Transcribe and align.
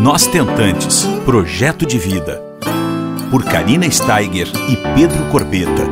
Nós 0.00 0.26
Tentantes 0.26 1.06
Projeto 1.24 1.86
de 1.86 1.98
Vida. 1.98 2.42
Por 3.30 3.44
Karina 3.44 3.88
Steiger 3.88 4.48
e 4.68 4.76
Pedro 4.94 5.24
Corbeta. 5.30 5.84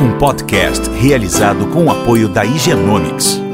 Um 0.00 0.16
podcast 0.18 0.88
realizado 0.90 1.66
com 1.66 1.86
o 1.86 1.90
apoio 1.90 2.28
da 2.28 2.44
Higienomics. 2.44 3.45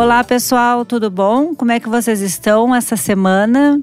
Olá 0.00 0.24
pessoal, 0.24 0.82
tudo 0.82 1.10
bom? 1.10 1.54
Como 1.54 1.72
é 1.72 1.78
que 1.78 1.86
vocês 1.86 2.22
estão 2.22 2.74
essa 2.74 2.96
semana? 2.96 3.78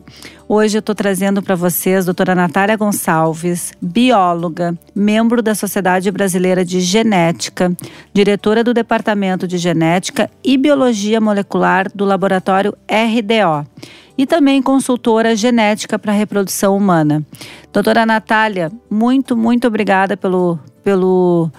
Hoje 0.49 0.75
eu 0.75 0.79
estou 0.79 0.95
trazendo 0.95 1.43
para 1.43 1.53
vocês 1.53 1.99
a 1.99 2.05
doutora 2.05 2.33
Natália 2.33 2.75
Gonçalves, 2.75 3.71
bióloga, 3.79 4.75
membro 4.95 5.43
da 5.43 5.53
Sociedade 5.53 6.09
Brasileira 6.09 6.65
de 6.65 6.79
Genética, 6.79 7.71
diretora 8.11 8.63
do 8.63 8.73
Departamento 8.73 9.47
de 9.47 9.59
Genética 9.59 10.27
e 10.43 10.57
Biologia 10.57 11.21
Molecular 11.21 11.85
do 11.93 12.03
Laboratório 12.03 12.75
RDO 12.89 13.69
e 14.17 14.25
também 14.25 14.59
consultora 14.59 15.35
genética 15.35 15.99
para 15.99 16.13
reprodução 16.13 16.75
humana. 16.75 17.23
Doutora 17.71 18.07
Natália, 18.07 18.71
muito, 18.89 19.37
muito 19.37 19.67
obrigada 19.67 20.17
pelo, 20.17 20.57
pelo, 20.83 21.51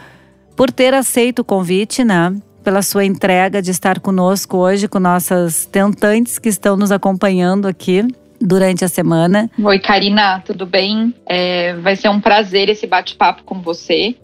por 0.56 0.72
ter 0.72 0.94
aceito 0.94 1.42
o 1.42 1.44
convite, 1.44 2.02
né? 2.02 2.34
Pela 2.68 2.82
sua 2.82 3.02
entrega 3.02 3.62
de 3.62 3.70
estar 3.70 3.98
conosco 3.98 4.58
hoje, 4.58 4.86
com 4.86 5.00
nossas 5.00 5.64
tentantes 5.64 6.38
que 6.38 6.50
estão 6.50 6.76
nos 6.76 6.92
acompanhando 6.92 7.66
aqui 7.66 8.06
durante 8.38 8.84
a 8.84 8.88
semana. 8.88 9.50
Oi, 9.58 9.78
Karina, 9.78 10.42
tudo 10.44 10.66
bem? 10.66 11.14
É, 11.24 11.72
vai 11.76 11.96
ser 11.96 12.10
um 12.10 12.20
prazer 12.20 12.68
esse 12.68 12.86
bate-papo 12.86 13.42
com 13.42 13.62
você. 13.62 14.14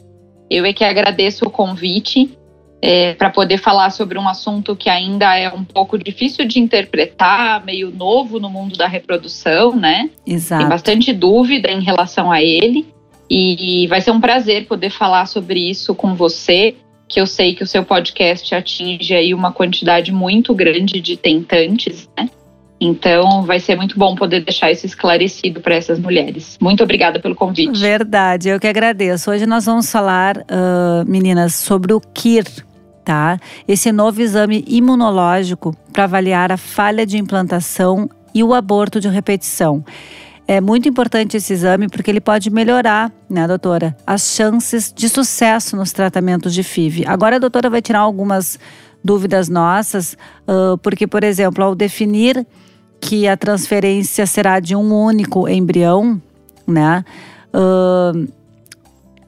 Eu 0.50 0.66
é 0.66 0.74
que 0.74 0.84
agradeço 0.84 1.46
o 1.46 1.50
convite 1.50 2.36
é, 2.82 3.14
para 3.14 3.30
poder 3.30 3.56
falar 3.56 3.88
sobre 3.88 4.18
um 4.18 4.28
assunto 4.28 4.76
que 4.76 4.90
ainda 4.90 5.34
é 5.38 5.48
um 5.48 5.64
pouco 5.64 5.96
difícil 5.96 6.46
de 6.46 6.60
interpretar, 6.60 7.64
meio 7.64 7.90
novo 7.90 8.38
no 8.38 8.50
mundo 8.50 8.76
da 8.76 8.86
reprodução, 8.86 9.74
né? 9.74 10.10
Exato. 10.26 10.60
Tem 10.60 10.68
bastante 10.68 11.14
dúvida 11.14 11.70
em 11.70 11.82
relação 11.82 12.30
a 12.30 12.42
ele. 12.42 12.92
E 13.30 13.86
vai 13.88 14.02
ser 14.02 14.10
um 14.10 14.20
prazer 14.20 14.66
poder 14.66 14.90
falar 14.90 15.24
sobre 15.24 15.70
isso 15.70 15.94
com 15.94 16.14
você 16.14 16.76
que 17.08 17.20
eu 17.20 17.26
sei 17.26 17.54
que 17.54 17.62
o 17.62 17.66
seu 17.66 17.84
podcast 17.84 18.54
atinge 18.54 19.14
aí 19.14 19.34
uma 19.34 19.52
quantidade 19.52 20.12
muito 20.12 20.54
grande 20.54 21.00
de 21.00 21.16
tentantes, 21.16 22.08
né? 22.16 22.28
Então, 22.80 23.42
vai 23.44 23.60
ser 23.60 23.76
muito 23.76 23.98
bom 23.98 24.14
poder 24.14 24.44
deixar 24.44 24.70
isso 24.70 24.84
esclarecido 24.84 25.60
para 25.60 25.74
essas 25.74 25.98
mulheres. 25.98 26.58
Muito 26.60 26.82
obrigada 26.82 27.20
pelo 27.20 27.34
convite. 27.34 27.78
Verdade, 27.78 28.48
eu 28.48 28.60
que 28.60 28.66
agradeço. 28.66 29.30
Hoje 29.30 29.46
nós 29.46 29.64
vamos 29.64 29.90
falar, 29.90 30.36
uh, 30.38 31.04
meninas, 31.06 31.54
sobre 31.54 31.94
o 31.94 32.00
KIR, 32.00 32.44
tá? 33.04 33.38
Esse 33.66 33.92
novo 33.92 34.20
exame 34.20 34.64
imunológico 34.66 35.74
para 35.92 36.04
avaliar 36.04 36.50
a 36.50 36.56
falha 36.56 37.06
de 37.06 37.16
implantação 37.16 38.08
e 38.34 38.42
o 38.42 38.52
aborto 38.52 39.00
de 39.00 39.08
repetição. 39.08 39.84
É 40.46 40.60
muito 40.60 40.88
importante 40.88 41.36
esse 41.38 41.52
exame 41.54 41.88
porque 41.88 42.10
ele 42.10 42.20
pode 42.20 42.50
melhorar, 42.50 43.10
né, 43.30 43.46
doutora, 43.48 43.96
as 44.06 44.34
chances 44.34 44.92
de 44.94 45.08
sucesso 45.08 45.74
nos 45.74 45.90
tratamentos 45.90 46.52
de 46.52 46.62
FIV. 46.62 47.04
Agora 47.06 47.36
a 47.36 47.38
doutora 47.38 47.70
vai 47.70 47.80
tirar 47.80 48.00
algumas 48.00 48.58
dúvidas 49.02 49.48
nossas, 49.48 50.16
uh, 50.46 50.76
porque, 50.78 51.06
por 51.06 51.24
exemplo, 51.24 51.64
ao 51.64 51.74
definir 51.74 52.46
que 53.00 53.26
a 53.26 53.36
transferência 53.36 54.26
será 54.26 54.60
de 54.60 54.76
um 54.76 54.92
único 54.92 55.48
embrião, 55.48 56.20
né? 56.66 57.04
Uh, 57.52 58.28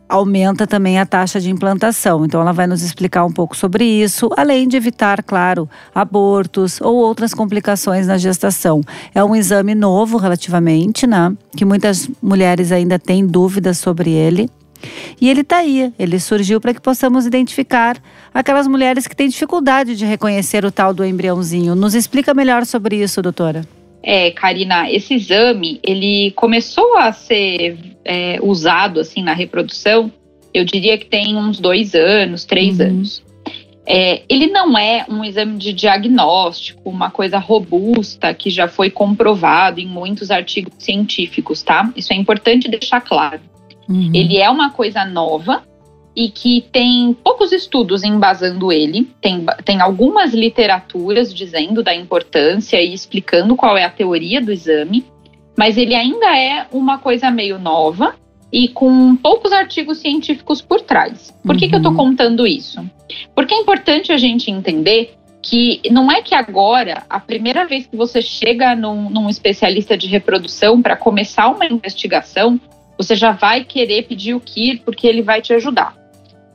aumenta 0.09 0.67
também 0.67 0.99
a 0.99 1.07
taxa 1.07 1.41
de 1.41 1.51
implantação. 1.51 2.25
Então, 2.25 2.41
ela 2.41 2.53
vai 2.53 2.67
nos 2.67 2.83
explicar 2.83 3.25
um 3.25 3.33
pouco 3.33 3.57
sobre 3.57 3.85
isso, 3.85 4.31
além 4.37 4.69
de 4.69 4.77
evitar, 4.77 5.23
claro, 5.23 5.69
abortos 5.95 6.81
ou 6.81 6.97
outras 6.97 7.35
complicações 7.35 8.07
na 8.07 8.17
gestação. 8.17 8.83
É 9.15 9.23
um 9.23 9.35
exame 9.35 9.75
novo, 9.75 10.17
relativamente, 10.17 11.07
né? 11.07 11.35
Que 11.57 11.65
muitas 11.65 12.09
mulheres 12.23 12.73
ainda 12.73 12.99
têm 12.99 13.27
dúvidas 13.27 13.79
sobre 13.79 14.11
ele. 14.11 14.51
E 15.21 15.29
ele 15.29 15.41
está 15.41 15.59
aí, 15.59 15.93
ele 15.99 16.21
surgiu 16.21 16.61
para 16.61 16.75
que 16.75 16.81
possamos 16.81 17.27
identificar 17.27 17.97
aquelas 18.33 18.67
mulheres 18.67 19.07
que 19.07 19.17
têm 19.17 19.29
dificuldade 19.29 19.97
de 19.97 20.05
reconhecer 20.05 20.65
o 20.65 20.71
tal 20.71 20.93
do 20.93 21.05
embriãozinho. 21.05 21.75
Nos 21.75 21.95
explica 21.95 22.35
melhor 22.35 22.67
sobre 22.67 23.03
isso, 23.03 23.23
doutora. 23.23 23.76
É, 24.03 24.31
Karina, 24.31 24.91
esse 24.91 25.15
exame 25.15 25.81
ele 25.83 26.31
começou 26.33 26.97
a 26.97 27.13
ser 27.13 27.77
é, 28.05 28.39
usado 28.43 29.01
assim 29.01 29.23
na 29.23 29.33
reprodução. 29.33 30.13
Eu 30.55 30.65
diria 30.65 30.97
que 30.97 31.07
tem 31.07 31.37
uns 31.37 31.59
dois 31.59 31.95
anos, 31.95 32.45
três 32.45 32.79
uhum. 32.79 32.87
anos. 32.87 33.23
É, 33.89 34.23
ele 34.29 34.49
não 34.49 34.77
é 34.77 35.07
um 35.09 35.25
exame 35.25 35.59
de 35.59 35.73
diagnóstico, 35.73 36.91
uma 36.91 37.09
coisa 37.09 37.39
robusta 37.39 38.35
que 38.35 38.51
já 38.51 38.67
foi 38.67 38.91
comprovado 38.91 39.79
em 39.81 39.87
muitos 39.87 40.31
artigos 40.31 40.73
científicos, 40.79 41.63
tá? 41.63 41.93
Isso 41.95 42.13
é 42.13 42.17
importante 42.17 42.69
deixar 42.69 43.01
claro. 43.01 43.41
Uhum. 43.89 44.11
Ele 44.13 44.39
é 44.39 44.51
uma 44.51 44.71
coisa 44.71 45.05
nova 45.05 45.63
e 46.17 46.31
que 46.31 46.63
tem 46.73 47.13
poucos 47.13 47.53
estudos 47.53 48.03
embasando 48.03 48.73
ele, 48.73 49.11
tem, 49.21 49.45
tem 49.67 49.83
algumas 49.83 50.33
literaturas 50.33 51.33
dizendo 51.33 51.83
da 51.83 51.95
importância 51.95 52.81
e 52.81 52.95
explicando 52.95 53.55
qual 53.55 53.77
é 53.77 53.85
a 53.85 53.91
teoria 53.91 54.41
do 54.41 54.51
exame, 54.51 55.05
mas 55.59 55.77
ele 55.77 55.95
ainda 55.95 56.35
é 56.35 56.67
uma 56.73 56.97
coisa 56.97 57.31
meio 57.31 57.59
nova 57.59 58.15
e 58.51 58.69
com 58.69 59.15
poucos 59.17 59.53
artigos 59.53 59.99
científicos 59.99 60.63
por 60.63 60.81
trás. 60.81 61.35
Por 61.45 61.55
que, 61.55 61.65
uhum. 61.65 61.71
que 61.71 61.75
eu 61.75 61.81
estou 61.81 61.93
uhum. 61.93 61.99
contando 61.99 62.47
isso? 62.47 62.83
Porque 63.35 63.53
é 63.53 63.61
importante 63.61 64.11
a 64.11 64.17
gente 64.17 64.51
entender 64.51 65.15
que 65.43 65.83
não 65.91 66.11
é 66.11 66.23
que 66.23 66.35
agora, 66.35 67.05
a 67.11 67.21
primeira 67.21 67.67
vez 67.67 67.87
que 67.87 67.97
você 67.97 68.23
chega 68.23 68.75
num, 68.75 69.11
num 69.11 69.29
especialista 69.29 69.97
de 69.97 70.07
reprodução 70.07 70.81
para 70.81 70.97
começar 70.97 71.49
uma 71.49 71.67
investigação, 71.67 72.59
você 72.97 73.15
já 73.15 73.33
vai 73.33 73.65
querer 73.65 74.05
pedir 74.05 74.35
o 74.35 74.41
KIR 74.41 74.81
porque 74.85 75.07
ele 75.07 75.23
vai 75.23 75.43
te 75.43 75.53
ajudar. 75.53 75.95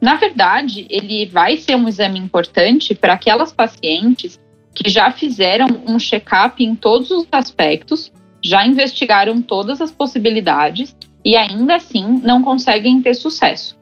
Na 0.01 0.15
verdade, 0.15 0.87
ele 0.89 1.27
vai 1.27 1.57
ser 1.57 1.75
um 1.75 1.87
exame 1.87 2.17
importante 2.17 2.95
para 2.95 3.13
aquelas 3.13 3.53
pacientes 3.53 4.39
que 4.73 4.89
já 4.89 5.11
fizeram 5.11 5.67
um 5.87 5.99
check-up 5.99 6.63
em 6.63 6.75
todos 6.75 7.11
os 7.11 7.27
aspectos, 7.31 8.11
já 8.43 8.65
investigaram 8.65 9.41
todas 9.41 9.79
as 9.79 9.91
possibilidades 9.91 10.95
e 11.23 11.35
ainda 11.35 11.75
assim 11.75 12.19
não 12.23 12.41
conseguem 12.41 12.99
ter 13.01 13.13
sucesso. 13.13 13.77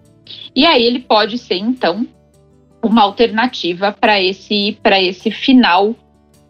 E 0.54 0.66
aí 0.66 0.84
ele 0.84 1.00
pode 1.00 1.38
ser 1.38 1.56
então 1.56 2.06
uma 2.84 3.04
alternativa 3.04 3.92
para 3.92 4.22
esse 4.22 4.78
para 4.84 5.02
esse 5.02 5.32
final 5.32 5.96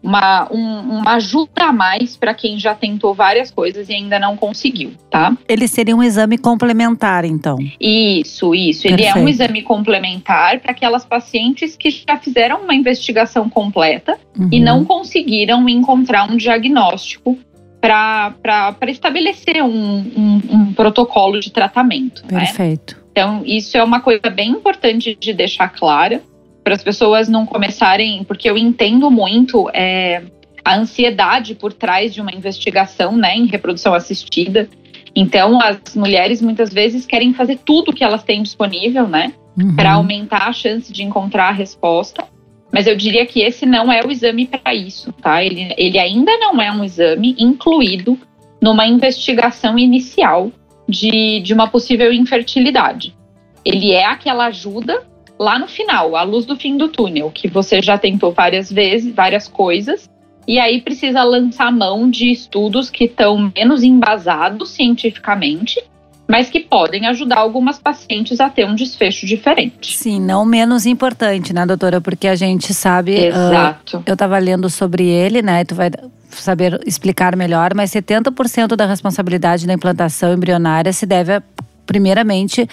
uma, 0.02 0.48
um, 0.52 0.98
uma 0.98 1.14
ajuda 1.14 1.64
a 1.64 1.72
mais 1.72 2.16
para 2.16 2.32
quem 2.34 2.58
já 2.58 2.74
tentou 2.74 3.14
várias 3.14 3.50
coisas 3.50 3.88
e 3.88 3.94
ainda 3.94 4.18
não 4.18 4.36
conseguiu, 4.36 4.92
tá? 5.10 5.36
Ele 5.48 5.68
seria 5.68 5.94
um 5.94 6.02
exame 6.02 6.38
complementar, 6.38 7.24
então? 7.24 7.58
Isso, 7.78 8.54
isso. 8.54 8.82
Perfeito. 8.82 9.00
Ele 9.00 9.18
é 9.18 9.22
um 9.22 9.28
exame 9.28 9.62
complementar 9.62 10.60
para 10.60 10.72
aquelas 10.72 11.04
pacientes 11.04 11.76
que 11.76 11.90
já 11.90 12.16
fizeram 12.16 12.62
uma 12.62 12.74
investigação 12.74 13.48
completa 13.48 14.18
uhum. 14.38 14.48
e 14.50 14.60
não 14.60 14.84
conseguiram 14.84 15.68
encontrar 15.68 16.30
um 16.30 16.36
diagnóstico 16.36 17.38
para 17.80 18.76
estabelecer 18.88 19.62
um, 19.62 19.70
um, 19.70 20.42
um, 20.50 20.72
protocolo 20.74 21.40
de 21.40 21.50
tratamento. 21.50 22.22
Né? 22.30 22.40
Perfeito. 22.40 22.96
Né? 22.96 23.00
Então, 23.10 23.42
isso 23.44 23.76
é 23.76 23.82
uma 23.82 24.00
coisa 24.00 24.30
bem 24.30 24.50
importante 24.50 25.16
de 25.18 25.32
deixar 25.32 25.68
clara 25.68 26.22
para 26.62 26.74
as 26.74 26.82
pessoas 26.82 27.28
não 27.28 27.46
começarem, 27.46 28.24
porque 28.24 28.48
eu 28.48 28.56
entendo 28.56 29.10
muito 29.10 29.70
é, 29.72 30.22
a 30.64 30.76
ansiedade 30.76 31.54
por 31.54 31.72
trás 31.72 32.12
de 32.12 32.20
uma 32.20 32.32
investigação, 32.32 33.16
né, 33.16 33.36
em 33.36 33.46
reprodução 33.46 33.94
assistida. 33.94 34.68
Então, 35.14 35.60
as 35.60 35.94
mulheres 35.96 36.40
muitas 36.40 36.72
vezes 36.72 37.06
querem 37.06 37.34
fazer 37.34 37.58
tudo 37.64 37.92
que 37.92 38.04
elas 38.04 38.22
têm 38.22 38.42
disponível, 38.42 39.08
né, 39.08 39.32
uhum. 39.58 39.74
para 39.74 39.92
aumentar 39.92 40.48
a 40.48 40.52
chance 40.52 40.92
de 40.92 41.02
encontrar 41.02 41.48
a 41.48 41.52
resposta. 41.52 42.24
Mas 42.72 42.86
eu 42.86 42.94
diria 42.94 43.26
que 43.26 43.40
esse 43.40 43.66
não 43.66 43.90
é 43.90 44.00
o 44.04 44.10
exame 44.10 44.46
para 44.46 44.72
isso, 44.72 45.12
tá? 45.14 45.42
Ele, 45.42 45.74
ele 45.76 45.98
ainda 45.98 46.36
não 46.38 46.62
é 46.62 46.70
um 46.70 46.84
exame 46.84 47.34
incluído 47.36 48.16
numa 48.62 48.86
investigação 48.86 49.76
inicial 49.76 50.52
de, 50.88 51.40
de 51.40 51.52
uma 51.52 51.66
possível 51.66 52.12
infertilidade. 52.12 53.16
Ele 53.64 53.90
é 53.90 54.04
aquela 54.04 54.46
ajuda 54.46 55.02
lá 55.40 55.58
no 55.58 55.66
final, 55.66 56.14
a 56.14 56.22
luz 56.22 56.44
do 56.44 56.54
fim 56.54 56.76
do 56.76 56.88
túnel, 56.88 57.30
que 57.30 57.48
você 57.48 57.80
já 57.80 57.96
tentou 57.96 58.30
várias 58.30 58.70
vezes, 58.70 59.14
várias 59.14 59.48
coisas, 59.48 60.06
e 60.46 60.58
aí 60.58 60.82
precisa 60.82 61.22
lançar 61.22 61.72
mão 61.72 62.10
de 62.10 62.30
estudos 62.30 62.90
que 62.90 63.04
estão 63.04 63.50
menos 63.56 63.82
embasados 63.82 64.70
cientificamente, 64.70 65.82
mas 66.28 66.50
que 66.50 66.60
podem 66.60 67.06
ajudar 67.06 67.38
algumas 67.38 67.78
pacientes 67.78 68.38
a 68.38 68.50
ter 68.50 68.66
um 68.66 68.74
desfecho 68.74 69.26
diferente. 69.26 69.96
Sim, 69.96 70.20
não 70.20 70.44
menos 70.44 70.84
importante, 70.84 71.54
né, 71.54 71.64
doutora? 71.64 72.00
Porque 72.00 72.28
a 72.28 72.36
gente 72.36 72.74
sabe. 72.74 73.16
Ah, 73.16 73.26
Exato. 73.26 73.96
Uh, 73.98 74.02
eu 74.06 74.12
estava 74.12 74.38
lendo 74.38 74.68
sobre 74.68 75.06
ele, 75.06 75.42
né? 75.42 75.64
Tu 75.64 75.74
vai 75.74 75.90
saber 76.28 76.80
explicar 76.86 77.34
melhor, 77.34 77.74
mas 77.74 77.90
70% 77.90 78.76
da 78.76 78.86
responsabilidade 78.86 79.66
da 79.66 79.72
implantação 79.72 80.32
embrionária 80.32 80.92
se 80.92 81.04
deve, 81.04 81.32
a, 81.32 81.42
primeiramente, 81.84 82.68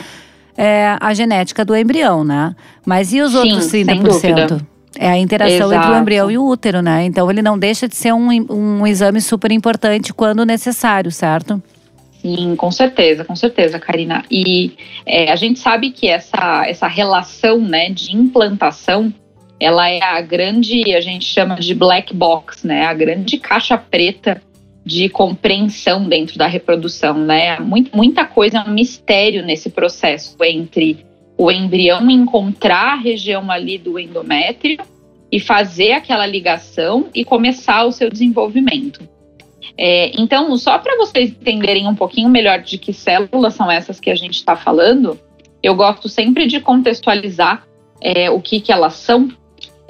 é 0.58 0.98
a 1.00 1.14
genética 1.14 1.64
do 1.64 1.76
embrião, 1.76 2.24
né? 2.24 2.56
Mas 2.86 3.14
e 3.14 3.22
os 3.22 3.32
Sim, 3.32 3.38
outros 3.38 3.72
30%? 3.72 4.66
É 5.00 5.10
a 5.10 5.18
interação 5.18 5.68
Exato. 5.68 5.76
entre 5.76 5.92
o 5.92 6.02
embrião 6.02 6.32
e 6.32 6.38
o 6.38 6.46
útero, 6.46 6.82
né? 6.82 7.06
Então 7.06 7.30
ele 7.30 7.42
não 7.42 7.58
deixa 7.58 7.88
de 7.88 7.96
ser 7.96 8.14
um, 8.14 8.30
um 8.50 8.88
exame 8.88 9.22
super 9.22 9.52
importante 9.52 10.12
quando 10.12 10.44
necessário, 10.44 11.12
certo? 11.12 11.62
Sim, 12.20 12.56
com 12.56 12.72
certeza, 12.72 13.24
com 13.24 13.36
certeza, 13.36 13.80
Karina. 13.80 14.24
E 14.30 14.74
é, 15.06 15.32
a 15.32 15.36
gente 15.36 15.60
sabe 15.60 15.92
que 15.92 16.08
essa, 16.08 16.66
essa 16.68 16.88
relação 16.88 17.60
né, 17.60 17.92
de 17.92 18.16
implantação, 18.16 19.14
ela 19.60 19.88
é 19.88 20.02
a 20.02 20.20
grande, 20.20 20.96
a 20.96 21.02
gente 21.02 21.26
chama 21.26 21.56
de 21.56 21.76
black 21.76 22.14
box, 22.16 22.66
né? 22.66 22.86
A 22.86 22.94
grande 22.94 23.38
caixa 23.38 23.78
preta 23.78 24.42
de 24.88 25.10
compreensão 25.10 26.08
dentro 26.08 26.38
da 26.38 26.48
reprodução, 26.48 27.14
né? 27.14 27.60
Muita, 27.60 27.96
muita 27.96 28.26
coisa 28.26 28.60
é 28.60 28.62
um 28.62 28.74
mistério 28.74 29.46
nesse 29.46 29.70
processo 29.70 30.38
entre 30.42 31.06
o 31.38 31.52
embrião 31.52 32.10
encontrar 32.10 32.94
a 32.94 32.96
região 32.96 33.52
ali 33.52 33.78
do 33.78 34.00
endométrio 34.00 34.78
e 35.30 35.42
fazer 35.42 35.92
aquela 35.92 36.26
ligação 36.26 37.10
e 37.14 37.26
começar 37.26 37.84
o 37.84 37.92
seu 37.92 38.10
desenvolvimento. 38.10 39.08
É, 39.78 40.20
então, 40.20 40.56
só 40.58 40.78
para 40.80 40.96
vocês 40.96 41.32
entenderem 41.32 41.86
um 41.86 41.94
pouquinho 41.94 42.30
melhor 42.30 42.62
de 42.62 42.78
que 42.78 42.94
células 42.94 43.56
são 43.56 43.70
essas 43.70 44.00
que 44.00 44.10
a 44.10 44.16
gente 44.16 44.36
está 44.36 44.56
falando, 44.56 45.20
eu 45.62 45.76
gosto 45.76 46.08
sempre 46.08 46.48
de 46.48 46.62
contextualizar 46.62 47.68
é, 48.00 48.30
o 48.30 48.40
que, 48.40 48.62
que 48.62 48.72
elas 48.72 48.94
são. 48.94 49.28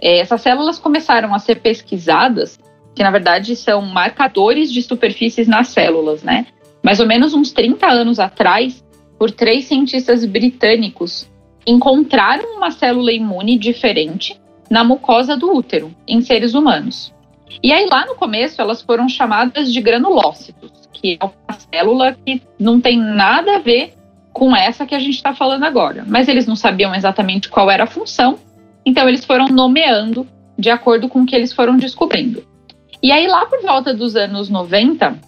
É, 0.02 0.18
essas 0.18 0.42
células 0.42 0.80
começaram 0.80 1.36
a 1.36 1.40
ser 1.40 1.62
pesquisadas, 1.62 2.60
que 2.98 3.04
na 3.04 3.12
verdade 3.12 3.56
são 3.56 3.84
marcadores 3.84 4.72
de 4.74 4.82
superfícies 4.82 5.48
nas 5.48 5.68
células, 5.68 6.24
né? 6.24 6.48
Mais 6.84 7.00
ou 7.00 7.06
menos 7.06 7.34
uns 7.34 7.52
30 7.52 7.86
anos 7.86 8.20
atrás, 8.20 8.84
por 9.20 9.30
três 9.30 9.66
cientistas 9.66 10.26
britânicos, 10.26 11.30
encontraram 11.66 12.58
uma 12.58 12.72
célula 12.72 13.12
imune 13.12 13.56
diferente 13.58 14.40
na 14.70 14.84
mucosa 14.84 15.38
do 15.38 15.56
útero, 15.56 15.94
em 16.08 16.22
seres 16.22 16.56
humanos. 16.56 17.14
E 17.62 17.72
aí, 17.72 17.86
lá 17.86 18.06
no 18.06 18.16
começo, 18.16 18.60
elas 18.60 18.82
foram 18.82 19.08
chamadas 19.08 19.72
de 19.72 19.80
granulócitos, 19.80 20.72
que 20.92 21.20
é 21.22 21.24
uma 21.24 21.60
célula 21.72 22.18
que 22.26 22.42
não 22.60 22.82
tem 22.82 22.98
nada 22.98 23.58
a 23.58 23.60
ver 23.60 23.94
com 24.34 24.56
essa 24.56 24.88
que 24.88 24.96
a 24.96 25.00
gente 25.00 25.16
está 25.16 25.36
falando 25.36 25.64
agora. 25.64 26.04
Mas 26.08 26.28
eles 26.28 26.48
não 26.48 26.56
sabiam 26.56 26.96
exatamente 26.96 27.48
qual 27.48 27.70
era 27.70 27.84
a 27.84 27.88
função, 27.88 28.40
então 28.84 29.08
eles 29.08 29.24
foram 29.24 29.48
nomeando 29.50 30.28
de 30.58 30.72
acordo 30.72 31.08
com 31.08 31.22
o 31.22 31.26
que 31.26 31.36
eles 31.36 31.54
foram 31.54 31.78
descobrindo. 31.78 32.57
E 33.02 33.12
aí, 33.12 33.28
lá 33.28 33.46
por 33.46 33.62
volta 33.62 33.94
dos 33.94 34.16
anos 34.16 34.50
90, 34.50 35.20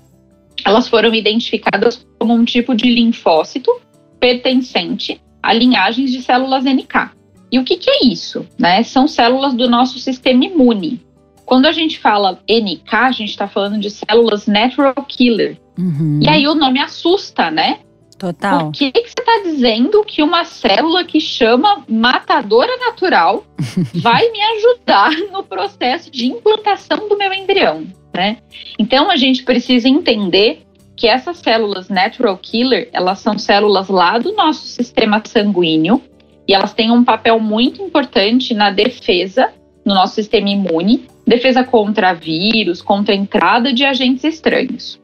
elas 0.65 0.87
foram 0.87 1.13
identificadas 1.13 2.05
como 2.17 2.33
um 2.33 2.43
tipo 2.43 2.75
de 2.75 2.89
linfócito 2.89 3.71
pertencente 4.19 5.21
a 5.41 5.53
linhagens 5.53 6.11
de 6.11 6.21
células 6.21 6.63
NK. 6.63 7.11
E 7.51 7.57
o 7.57 7.63
que, 7.63 7.77
que 7.77 7.89
é 7.89 8.05
isso? 8.05 8.45
Né? 8.57 8.83
São 8.83 9.07
células 9.07 9.53
do 9.53 9.69
nosso 9.69 9.97
sistema 9.99 10.45
imune. 10.45 11.01
Quando 11.45 11.65
a 11.65 11.71
gente 11.71 11.97
fala 11.97 12.39
NK, 12.47 12.93
a 12.93 13.11
gente 13.11 13.29
está 13.29 13.47
falando 13.47 13.79
de 13.79 13.89
células 13.89 14.45
natural 14.45 14.93
killer. 15.07 15.57
Uhum. 15.77 16.19
E 16.21 16.29
aí 16.29 16.47
o 16.47 16.53
nome 16.53 16.79
assusta, 16.79 17.49
né? 17.49 17.79
Total. 18.19 18.65
Por 18.65 18.71
que, 18.73 18.91
que 18.91 18.99
você 18.99 19.15
está 19.17 19.41
dizendo 19.43 20.03
que 20.03 20.21
uma 20.21 20.43
célula 20.43 21.05
que 21.05 21.21
chama 21.21 21.85
matadora 21.87 22.75
natural 22.77 23.45
vai 23.95 24.29
me 24.29 24.41
ajudar 24.41 25.11
no 25.31 25.41
processo 25.41 26.11
de 26.11 26.25
implantação 26.25 27.07
do 27.07 27.17
meu 27.17 27.33
embrião? 27.33 27.87
Né? 28.13 28.37
Então 28.77 29.09
a 29.09 29.15
gente 29.15 29.43
precisa 29.43 29.87
entender 29.87 30.63
que 30.97 31.07
essas 31.07 31.37
células 31.37 31.87
natural 31.87 32.37
killer, 32.37 32.89
elas 32.91 33.19
são 33.19 33.39
células 33.39 33.87
lá 33.87 34.17
do 34.17 34.33
nosso 34.33 34.65
sistema 34.65 35.21
sanguíneo 35.25 36.01
e 36.45 36.53
elas 36.53 36.73
têm 36.73 36.91
um 36.91 37.05
papel 37.05 37.39
muito 37.39 37.81
importante 37.81 38.53
na 38.53 38.69
defesa 38.69 39.53
no 39.85 39.95
nosso 39.95 40.15
sistema 40.15 40.49
imune, 40.49 41.07
defesa 41.25 41.63
contra 41.63 42.13
vírus, 42.13 42.81
contra 42.81 43.13
a 43.13 43.17
entrada 43.17 43.73
de 43.73 43.85
agentes 43.85 44.23
estranhos. 44.23 44.98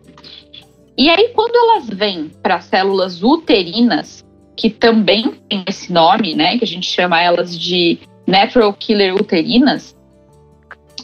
E 0.98 1.10
aí, 1.10 1.32
quando 1.34 1.56
elas 1.56 1.90
vêm 1.90 2.32
para 2.42 2.62
células 2.62 3.22
uterinas, 3.22 4.24
que 4.56 4.70
também 4.70 5.34
tem 5.50 5.64
esse 5.68 5.92
nome, 5.92 6.34
né, 6.34 6.58
que 6.58 6.64
a 6.64 6.68
gente 6.68 6.90
chama 6.90 7.22
elas 7.22 7.58
de 7.58 8.00
natural 8.26 8.74
killer 8.74 9.14
uterinas, 9.14 9.96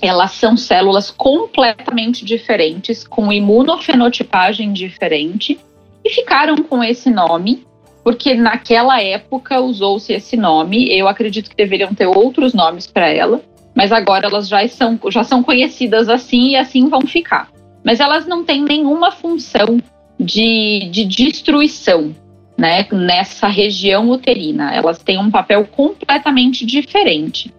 elas 0.02 0.32
são 0.32 0.58
células 0.58 1.12
completamente 1.12 2.26
diferentes, 2.26 3.06
com 3.06 3.32
imunofenotipagem 3.32 4.72
diferente, 4.72 5.60
e 6.04 6.10
ficaram 6.10 6.56
com 6.56 6.84
esse 6.84 7.10
nome, 7.12 7.66
porque 8.04 8.34
naquela 8.34 9.00
época 9.02 9.60
usou-se 9.60 10.12
esse 10.12 10.36
nome. 10.36 10.90
Eu 10.92 11.08
acredito 11.08 11.50
que 11.50 11.56
deveriam 11.56 11.94
ter 11.94 12.08
outros 12.08 12.54
nomes 12.54 12.88
para 12.88 13.10
ela, 13.10 13.42
mas 13.76 13.92
agora 13.92 14.26
elas 14.26 14.48
já 14.48 14.68
são, 14.68 15.00
já 15.10 15.24
são 15.24 15.44
conhecidas 15.44 16.10
assim 16.10 16.52
e 16.52 16.56
assim 16.56 16.90
vão 16.90 17.02
ficar. 17.02 17.50
Mas 17.84 18.00
elas 18.00 18.28
não 18.28 18.44
têm 18.44 18.64
nenhuma 18.64 19.12
função 19.12 19.80
de, 20.20 20.90
de 20.92 21.06
destruição 21.06 22.16
né, 22.58 22.88
nessa 22.92 23.48
região 23.48 24.10
uterina. 24.10 24.74
Elas 24.74 25.00
têm 25.00 25.18
um 25.18 25.32
papel 25.32 25.66
completamente 25.66 26.66
diferente. 26.66 27.54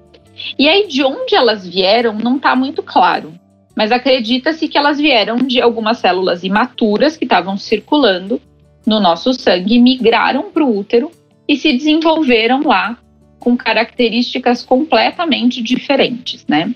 E 0.59 0.69
aí, 0.69 0.87
de 0.87 1.03
onde 1.03 1.35
elas 1.35 1.67
vieram, 1.67 2.15
não 2.15 2.37
está 2.37 2.55
muito 2.55 2.83
claro. 2.83 3.35
Mas 3.75 3.91
acredita-se 3.91 4.69
que 4.69 4.79
elas 4.79 4.99
vieram 4.99 5.37
de 5.37 5.61
algumas 5.61 5.99
células 5.99 6.45
imaturas 6.45 7.17
que 7.17 7.25
estavam 7.25 7.57
circulando 7.57 8.41
no 8.87 9.01
nosso 9.01 9.33
sangue, 9.33 9.79
migraram 9.79 10.51
para 10.51 10.65
o 10.65 10.79
útero 10.79 11.11
e 11.49 11.57
se 11.57 11.73
desenvolveram 11.73 12.63
lá 12.63 12.99
com 13.39 13.57
características 13.57 14.63
completamente 14.63 15.63
diferentes, 15.63 16.45
né? 16.47 16.73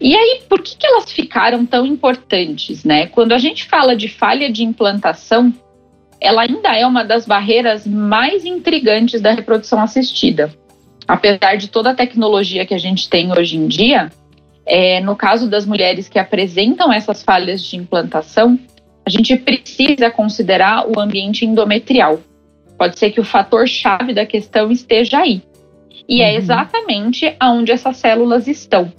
E 0.00 0.14
aí, 0.14 0.42
por 0.48 0.62
que, 0.62 0.76
que 0.76 0.86
elas 0.86 1.10
ficaram 1.10 1.66
tão 1.66 1.84
importantes, 1.84 2.84
né? 2.84 3.06
Quando 3.06 3.32
a 3.32 3.38
gente 3.38 3.64
fala 3.64 3.96
de 3.96 4.08
falha 4.08 4.50
de 4.50 4.62
implantação, 4.62 5.52
ela 6.20 6.42
ainda 6.42 6.76
é 6.76 6.86
uma 6.86 7.04
das 7.04 7.26
barreiras 7.26 7.86
mais 7.86 8.44
intrigantes 8.44 9.20
da 9.20 9.32
reprodução 9.32 9.80
assistida. 9.82 10.52
Apesar 11.06 11.56
de 11.56 11.68
toda 11.68 11.90
a 11.90 11.94
tecnologia 11.94 12.64
que 12.64 12.72
a 12.72 12.78
gente 12.78 13.08
tem 13.08 13.30
hoje 13.32 13.56
em 13.56 13.66
dia, 13.66 14.10
é, 14.64 15.00
no 15.00 15.14
caso 15.14 15.50
das 15.50 15.66
mulheres 15.66 16.08
que 16.08 16.18
apresentam 16.18 16.92
essas 16.92 17.22
falhas 17.22 17.62
de 17.62 17.76
implantação, 17.76 18.58
a 19.04 19.10
gente 19.10 19.36
precisa 19.36 20.10
considerar 20.10 20.88
o 20.88 20.98
ambiente 20.98 21.44
endometrial. 21.44 22.20
Pode 22.78 22.98
ser 22.98 23.10
que 23.10 23.20
o 23.20 23.24
fator 23.24 23.68
chave 23.68 24.14
da 24.14 24.24
questão 24.24 24.70
esteja 24.70 25.18
aí. 25.18 25.42
E 26.08 26.22
é 26.22 26.30
Uhum. 26.30 26.36
exatamente 26.38 27.36
aonde 27.38 27.70
essas 27.72 27.98
células 27.98 28.48
estão. 28.48 28.90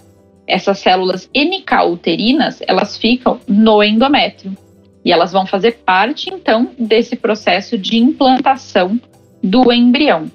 Essas 0.47 0.79
células 0.79 1.29
NK 1.35 1.91
uterinas, 1.91 2.61
elas 2.67 2.97
ficam 2.97 3.39
no 3.47 3.83
endométrio. 3.83 4.55
E 5.03 5.11
elas 5.11 5.31
vão 5.31 5.45
fazer 5.45 5.79
parte, 5.85 6.29
então, 6.31 6.71
desse 6.79 7.15
processo 7.15 7.77
de 7.77 7.97
implantação 7.97 8.99
do 9.41 9.71
embrião. 9.71 10.31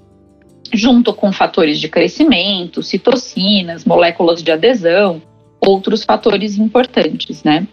Junto 0.73 1.13
com 1.13 1.33
fatores 1.33 1.81
de 1.81 1.89
crescimento, 1.89 2.83
citocinas, 2.83 3.85
moléculas 3.85 4.43
de 4.43 4.53
adesão, 4.53 5.21
outros 5.61 6.05
fatores 6.05 6.57
importantes, 6.57 7.43
né? 7.43 7.67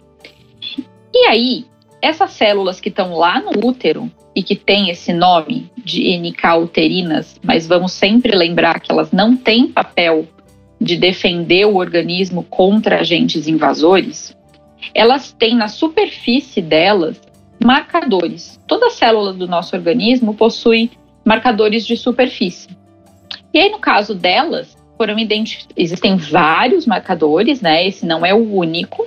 E 1.14 1.26
aí, 1.26 1.66
essas 2.02 2.32
células 2.32 2.80
que 2.80 2.88
estão 2.88 3.14
lá 3.14 3.40
no 3.40 3.66
útero 3.66 4.10
e 4.34 4.42
que 4.42 4.54
têm 4.54 4.90
esse 4.90 5.12
nome 5.12 5.70
de 5.76 6.16
NK 6.16 6.62
uterinas, 6.62 7.40
mas 7.42 7.66
vamos 7.66 7.92
sempre 7.92 8.36
lembrar 8.36 8.80
que 8.80 8.92
elas 8.92 9.10
não 9.10 9.36
têm 9.36 9.68
papel 9.68 10.26
de 10.80 10.96
defender 10.96 11.66
o 11.66 11.76
organismo 11.76 12.42
contra 12.44 13.00
agentes 13.00 13.48
invasores, 13.48 14.36
elas 14.94 15.32
têm 15.32 15.56
na 15.56 15.68
superfície 15.68 16.62
delas 16.62 17.20
marcadores. 17.62 18.60
Toda 18.66 18.90
célula 18.90 19.32
do 19.32 19.46
nosso 19.48 19.74
organismo 19.74 20.34
possui 20.34 20.90
marcadores 21.24 21.86
de 21.86 21.96
superfície. 21.96 22.68
E 23.52 23.58
aí, 23.58 23.70
no 23.70 23.78
caso 23.78 24.14
delas, 24.14 24.76
foram 24.96 25.18
identificados. 25.18 25.74
Existem 25.76 26.16
vários 26.16 26.86
marcadores, 26.86 27.60
né? 27.60 27.86
Esse 27.86 28.06
não 28.06 28.24
é 28.24 28.32
o 28.32 28.54
único, 28.54 29.06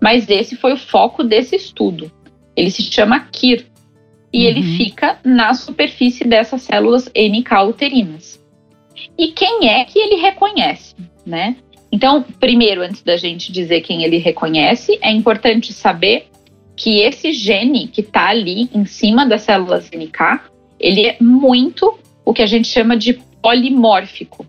mas 0.00 0.28
esse 0.28 0.56
foi 0.56 0.72
o 0.72 0.78
foco 0.78 1.22
desse 1.22 1.56
estudo. 1.56 2.10
Ele 2.56 2.70
se 2.70 2.82
chama 2.82 3.20
KIR 3.20 3.66
e 4.32 4.42
Uhum. 4.42 4.48
ele 4.48 4.62
fica 4.62 5.18
na 5.24 5.54
superfície 5.54 6.24
dessas 6.24 6.62
células 6.62 7.10
NK 7.14 7.68
uterinas. 7.68 8.40
E 9.18 9.28
quem 9.28 9.68
é 9.68 9.84
que 9.84 9.98
ele 9.98 10.16
reconhece, 10.16 10.94
né? 11.26 11.56
Então, 11.92 12.24
primeiro, 12.38 12.82
antes 12.82 13.02
da 13.02 13.16
gente 13.16 13.50
dizer 13.50 13.80
quem 13.80 14.04
ele 14.04 14.18
reconhece, 14.18 14.98
é 15.02 15.10
importante 15.10 15.72
saber 15.72 16.28
que 16.76 17.00
esse 17.00 17.32
gene 17.32 17.88
que 17.88 18.00
está 18.00 18.28
ali 18.28 18.70
em 18.72 18.86
cima 18.86 19.26
das 19.26 19.42
células 19.42 19.90
NK, 19.90 20.40
ele 20.78 21.06
é 21.06 21.16
muito 21.20 21.98
o 22.24 22.32
que 22.32 22.42
a 22.42 22.46
gente 22.46 22.68
chama 22.68 22.96
de 22.96 23.14
polimórfico. 23.42 24.46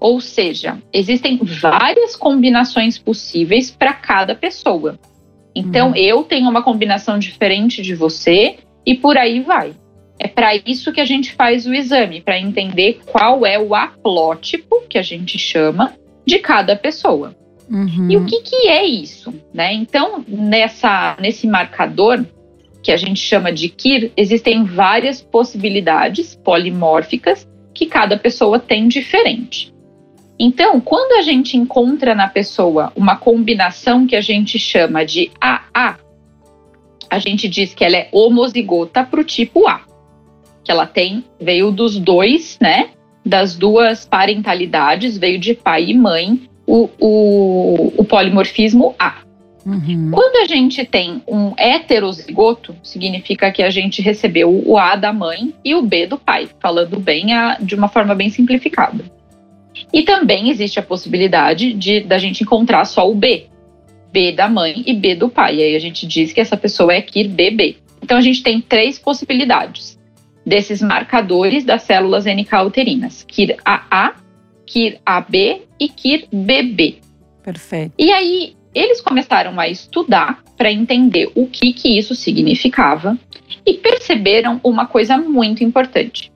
Ou 0.00 0.20
seja, 0.20 0.78
existem 0.92 1.38
várias 1.42 2.16
combinações 2.16 2.98
possíveis 2.98 3.70
para 3.70 3.92
cada 3.92 4.34
pessoa. 4.34 4.98
Então, 5.54 5.88
Uhum. 5.88 5.96
eu 5.96 6.22
tenho 6.22 6.48
uma 6.48 6.62
combinação 6.62 7.18
diferente 7.18 7.82
de 7.82 7.94
você 7.94 8.56
e 8.86 8.94
por 8.94 9.18
aí 9.18 9.40
vai. 9.40 9.72
É 10.18 10.26
para 10.26 10.54
isso 10.56 10.92
que 10.92 11.00
a 11.00 11.04
gente 11.04 11.32
faz 11.32 11.66
o 11.66 11.74
exame, 11.74 12.20
para 12.20 12.38
entender 12.38 13.00
qual 13.06 13.44
é 13.44 13.58
o 13.58 13.74
haplótipo, 13.74 14.82
que 14.88 14.98
a 14.98 15.02
gente 15.02 15.38
chama, 15.38 15.94
de 16.28 16.38
cada 16.38 16.76
pessoa. 16.76 17.34
Uhum. 17.70 18.10
E 18.10 18.16
o 18.18 18.26
que, 18.26 18.42
que 18.42 18.68
é 18.68 18.84
isso? 18.84 19.32
Né? 19.52 19.72
Então, 19.72 20.22
nessa, 20.28 21.16
nesse 21.18 21.46
marcador, 21.46 22.24
que 22.82 22.92
a 22.92 22.96
gente 22.98 23.18
chama 23.18 23.50
de 23.50 23.70
KIR, 23.70 24.12
existem 24.14 24.64
várias 24.64 25.22
possibilidades 25.22 26.34
polimórficas 26.34 27.48
que 27.72 27.86
cada 27.86 28.18
pessoa 28.18 28.58
tem 28.58 28.88
diferente. 28.88 29.72
Então, 30.38 30.80
quando 30.80 31.18
a 31.18 31.22
gente 31.22 31.56
encontra 31.56 32.14
na 32.14 32.28
pessoa 32.28 32.92
uma 32.94 33.16
combinação 33.16 34.06
que 34.06 34.14
a 34.14 34.20
gente 34.20 34.58
chama 34.58 35.04
de 35.04 35.30
AA, 35.40 35.96
a 37.10 37.18
gente 37.18 37.48
diz 37.48 37.74
que 37.74 37.84
ela 37.84 37.96
é 37.96 38.08
homozigota 38.12 39.02
para 39.02 39.20
o 39.20 39.24
tipo 39.24 39.66
A, 39.66 39.80
que 40.62 40.70
ela 40.70 40.86
tem 40.86 41.24
veio 41.40 41.72
dos 41.72 41.98
dois, 41.98 42.58
né? 42.60 42.90
Das 43.28 43.54
duas 43.54 44.06
parentalidades, 44.06 45.18
veio 45.18 45.38
de 45.38 45.52
pai 45.52 45.90
e 45.90 45.94
mãe, 45.94 46.40
o, 46.66 46.88
o, 46.98 47.92
o 47.98 48.04
polimorfismo 48.04 48.94
A. 48.98 49.18
Uhum. 49.66 50.10
Quando 50.10 50.36
a 50.36 50.46
gente 50.46 50.82
tem 50.86 51.22
um 51.28 51.52
heterozigoto, 51.58 52.74
significa 52.82 53.52
que 53.52 53.62
a 53.62 53.68
gente 53.68 54.00
recebeu 54.00 54.50
o 54.66 54.78
A 54.78 54.96
da 54.96 55.12
mãe 55.12 55.52
e 55.62 55.74
o 55.74 55.82
B 55.82 56.06
do 56.06 56.16
pai, 56.16 56.48
falando 56.58 56.98
bem 56.98 57.34
a, 57.34 57.58
de 57.60 57.74
uma 57.74 57.88
forma 57.88 58.14
bem 58.14 58.30
simplificada. 58.30 59.04
E 59.92 60.04
também 60.04 60.48
existe 60.48 60.80
a 60.80 60.82
possibilidade 60.82 61.74
de 61.74 62.00
da 62.00 62.16
gente 62.16 62.44
encontrar 62.44 62.86
só 62.86 63.10
o 63.10 63.14
B, 63.14 63.44
B 64.10 64.32
da 64.32 64.48
mãe 64.48 64.82
e 64.86 64.94
B 64.94 65.14
do 65.14 65.28
pai. 65.28 65.56
E 65.56 65.62
aí 65.64 65.76
a 65.76 65.80
gente 65.80 66.06
diz 66.06 66.32
que 66.32 66.40
essa 66.40 66.56
pessoa 66.56 66.94
é 66.94 67.02
KIR 67.02 67.28
BB. 67.28 67.76
Então 68.02 68.16
a 68.16 68.22
gente 68.22 68.42
tem 68.42 68.58
três 68.58 68.98
possibilidades 68.98 69.97
desses 70.48 70.80
marcadores 70.80 71.64
das 71.64 71.82
células 71.82 72.24
NK 72.24 72.52
uterinas: 72.66 73.22
KIR 73.22 73.56
AA, 73.64 74.14
KIR 74.66 74.98
AB 75.04 75.62
e 75.78 75.88
KIR 75.88 76.26
BB. 76.32 77.00
Perfeito. 77.42 77.92
E 77.98 78.10
aí 78.10 78.56
eles 78.74 79.00
começaram 79.00 79.58
a 79.60 79.68
estudar 79.68 80.42
para 80.56 80.72
entender 80.72 81.30
o 81.34 81.46
que, 81.46 81.72
que 81.72 81.98
isso 81.98 82.14
significava 82.14 83.16
e 83.64 83.74
perceberam 83.74 84.60
uma 84.64 84.86
coisa 84.86 85.16
muito 85.18 85.62
importante. 85.62 86.32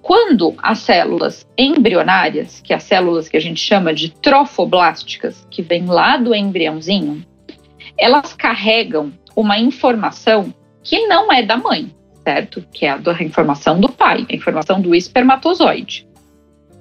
Quando 0.00 0.54
as 0.58 0.80
células 0.80 1.46
embrionárias, 1.56 2.60
que 2.60 2.72
é 2.72 2.76
as 2.76 2.82
células 2.82 3.28
que 3.28 3.36
a 3.36 3.40
gente 3.40 3.60
chama 3.60 3.94
de 3.94 4.10
trofoblásticas, 4.10 5.46
que 5.50 5.62
vem 5.62 5.86
lá 5.86 6.16
do 6.16 6.34
embriãozinho, 6.34 7.24
elas 7.96 8.34
carregam 8.34 9.12
uma 9.36 9.58
informação 9.58 10.52
que 10.82 11.06
não 11.06 11.32
é 11.32 11.42
da 11.42 11.56
mãe, 11.56 11.94
certo? 12.22 12.64
Que 12.72 12.86
é 12.86 12.90
a 12.90 13.00
informação 13.22 13.80
do 13.80 13.90
pai, 13.90 14.24
a 14.30 14.34
informação 14.34 14.80
do 14.80 14.94
espermatozoide. 14.94 16.06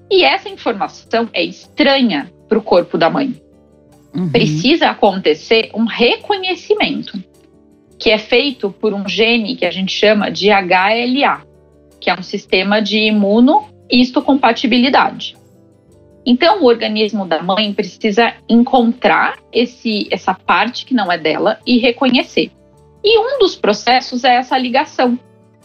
E 0.10 0.24
essa 0.24 0.48
informação 0.50 1.29
é 1.33 1.43
estranha 1.43 2.31
para 2.48 2.57
o 2.57 2.62
corpo 2.62 2.98
da 2.98 3.10
mãe. 3.10 3.36
Uhum. 4.13 4.29
Precisa 4.29 4.89
acontecer 4.89 5.71
um 5.74 5.86
reconhecimento, 5.86 7.17
que 7.98 8.10
é 8.10 8.17
feito 8.17 8.69
por 8.71 8.93
um 8.93 9.07
gene 9.07 9.55
que 9.55 9.65
a 9.65 9.71
gente 9.71 9.93
chama 9.93 10.29
de 10.29 10.50
HLA, 10.50 11.43
que 12.00 12.10
é 12.10 12.13
um 12.13 12.24
sistema 12.24 12.81
de 12.81 12.98
imunohistocompatibilidade. 12.98 15.38
Então, 16.25 16.62
o 16.62 16.65
organismo 16.65 17.25
da 17.25 17.41
mãe 17.41 17.74
precisa 17.74 18.33
encontrar 18.48 19.38
esse, 19.51 20.07
essa 20.12 20.33
parte 20.33 20.86
que 20.86 20.93
não 20.93 21.12
é 21.12 21.17
dela 21.17 21.60
e 21.65 21.79
reconhecer. 21.79 22.51
E 23.03 23.17
um 23.17 23.39
dos 23.39 23.55
processos 23.55 24.24
é 24.24 24.36
essa 24.36 24.57
ligação 24.57 25.17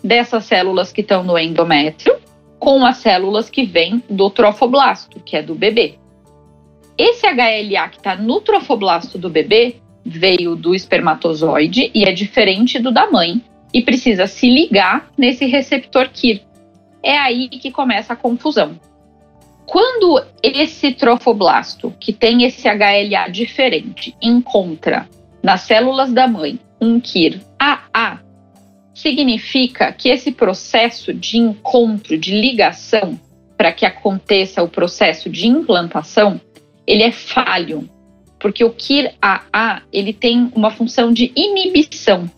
dessas 0.06 0.44
células 0.44 0.92
que 0.92 1.00
estão 1.00 1.22
no 1.22 1.36
endométrio 1.38 2.16
com 2.58 2.86
as 2.86 2.98
células 2.98 3.50
que 3.50 3.64
vêm 3.64 4.02
do 4.08 4.30
trofoblasto, 4.30 5.20
que 5.20 5.36
é 5.36 5.42
do 5.42 5.54
bebê. 5.54 5.96
Esse 6.96 7.26
HLA 7.26 7.88
que 7.88 7.98
está 7.98 8.16
no 8.16 8.40
trofoblasto 8.40 9.18
do 9.18 9.28
bebê 9.28 9.76
veio 10.04 10.56
do 10.56 10.74
espermatozoide 10.74 11.90
e 11.94 12.04
é 12.04 12.12
diferente 12.12 12.78
do 12.78 12.90
da 12.90 13.10
mãe 13.10 13.42
e 13.74 13.82
precisa 13.82 14.26
se 14.26 14.48
ligar 14.48 15.10
nesse 15.18 15.44
receptor 15.44 16.08
KIR. 16.08 16.42
É 17.02 17.18
aí 17.18 17.48
que 17.48 17.70
começa 17.70 18.14
a 18.14 18.16
confusão. 18.16 18.80
Quando 19.66 20.24
esse 20.42 20.92
trofoblasto, 20.92 21.92
que 21.98 22.12
tem 22.12 22.44
esse 22.44 22.68
HLA 22.68 23.28
diferente, 23.30 24.16
encontra 24.22 25.08
nas 25.42 25.62
células 25.62 26.12
da 26.12 26.26
mãe 26.26 26.58
um 26.80 27.00
KIR 27.00 27.40
AA, 27.58 28.20
significa 28.96 29.92
que 29.92 30.08
esse 30.08 30.32
processo 30.32 31.12
de 31.12 31.36
encontro, 31.36 32.16
de 32.16 32.34
ligação, 32.40 33.20
para 33.54 33.70
que 33.70 33.84
aconteça 33.84 34.62
o 34.62 34.68
processo 34.68 35.28
de 35.28 35.46
implantação, 35.46 36.40
ele 36.86 37.02
é 37.02 37.12
falho, 37.12 37.88
porque 38.40 38.64
o 38.64 38.70
KIR-AA 38.70 39.82
ele 39.92 40.14
tem 40.14 40.50
uma 40.54 40.70
função 40.70 41.12
de 41.12 41.30
inibição. 41.36 42.30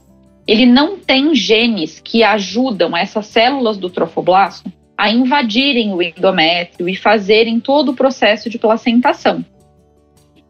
Ele 0.49 0.67
não 0.67 0.99
tem 0.99 1.33
genes 1.33 2.00
que 2.00 2.25
ajudam 2.25 2.97
essas 2.97 3.27
células 3.27 3.77
do 3.77 3.88
trofoblasto 3.88 4.73
a 4.97 5.12
invadirem 5.12 5.95
o 5.95 6.03
endométrio 6.03 6.88
e 6.88 6.97
fazerem 6.97 7.61
todo 7.61 7.91
o 7.91 7.95
processo 7.95 8.50
de 8.50 8.59
placentação. 8.59 9.45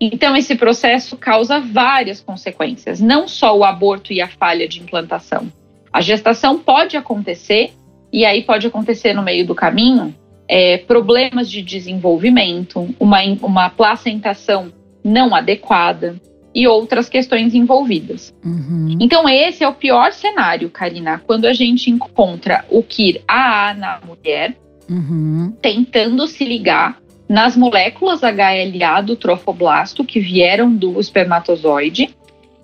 Então, 0.00 0.34
esse 0.34 0.54
processo 0.54 1.18
causa 1.18 1.60
várias 1.60 2.20
consequências, 2.20 2.98
não 2.98 3.28
só 3.28 3.54
o 3.54 3.64
aborto 3.64 4.10
e 4.10 4.22
a 4.22 4.28
falha 4.28 4.66
de 4.66 4.80
implantação. 4.80 5.52
A 5.92 6.00
gestação 6.00 6.58
pode 6.58 6.96
acontecer, 6.96 7.72
e 8.12 8.24
aí 8.24 8.42
pode 8.42 8.66
acontecer 8.66 9.12
no 9.12 9.22
meio 9.22 9.46
do 9.46 9.54
caminho, 9.54 10.14
é, 10.48 10.78
problemas 10.78 11.50
de 11.50 11.62
desenvolvimento, 11.62 12.88
uma, 12.98 13.18
uma 13.42 13.70
placentação 13.70 14.72
não 15.04 15.34
adequada 15.34 16.16
e 16.54 16.66
outras 16.66 17.08
questões 17.08 17.54
envolvidas. 17.54 18.34
Uhum. 18.44 18.96
Então, 18.98 19.28
esse 19.28 19.62
é 19.62 19.68
o 19.68 19.74
pior 19.74 20.12
cenário, 20.12 20.70
Karina, 20.70 21.22
quando 21.26 21.44
a 21.44 21.52
gente 21.52 21.90
encontra 21.90 22.64
o 22.70 22.82
KIR 22.82 23.22
AA 23.28 23.74
na 23.74 24.00
mulher, 24.06 24.56
uhum. 24.88 25.54
tentando 25.60 26.26
se 26.26 26.44
ligar 26.44 26.98
nas 27.28 27.54
moléculas 27.56 28.22
HLA 28.22 29.02
do 29.02 29.14
trofoblasto 29.14 30.04
que 30.04 30.18
vieram 30.18 30.74
do 30.74 30.98
espermatozoide, 30.98 32.14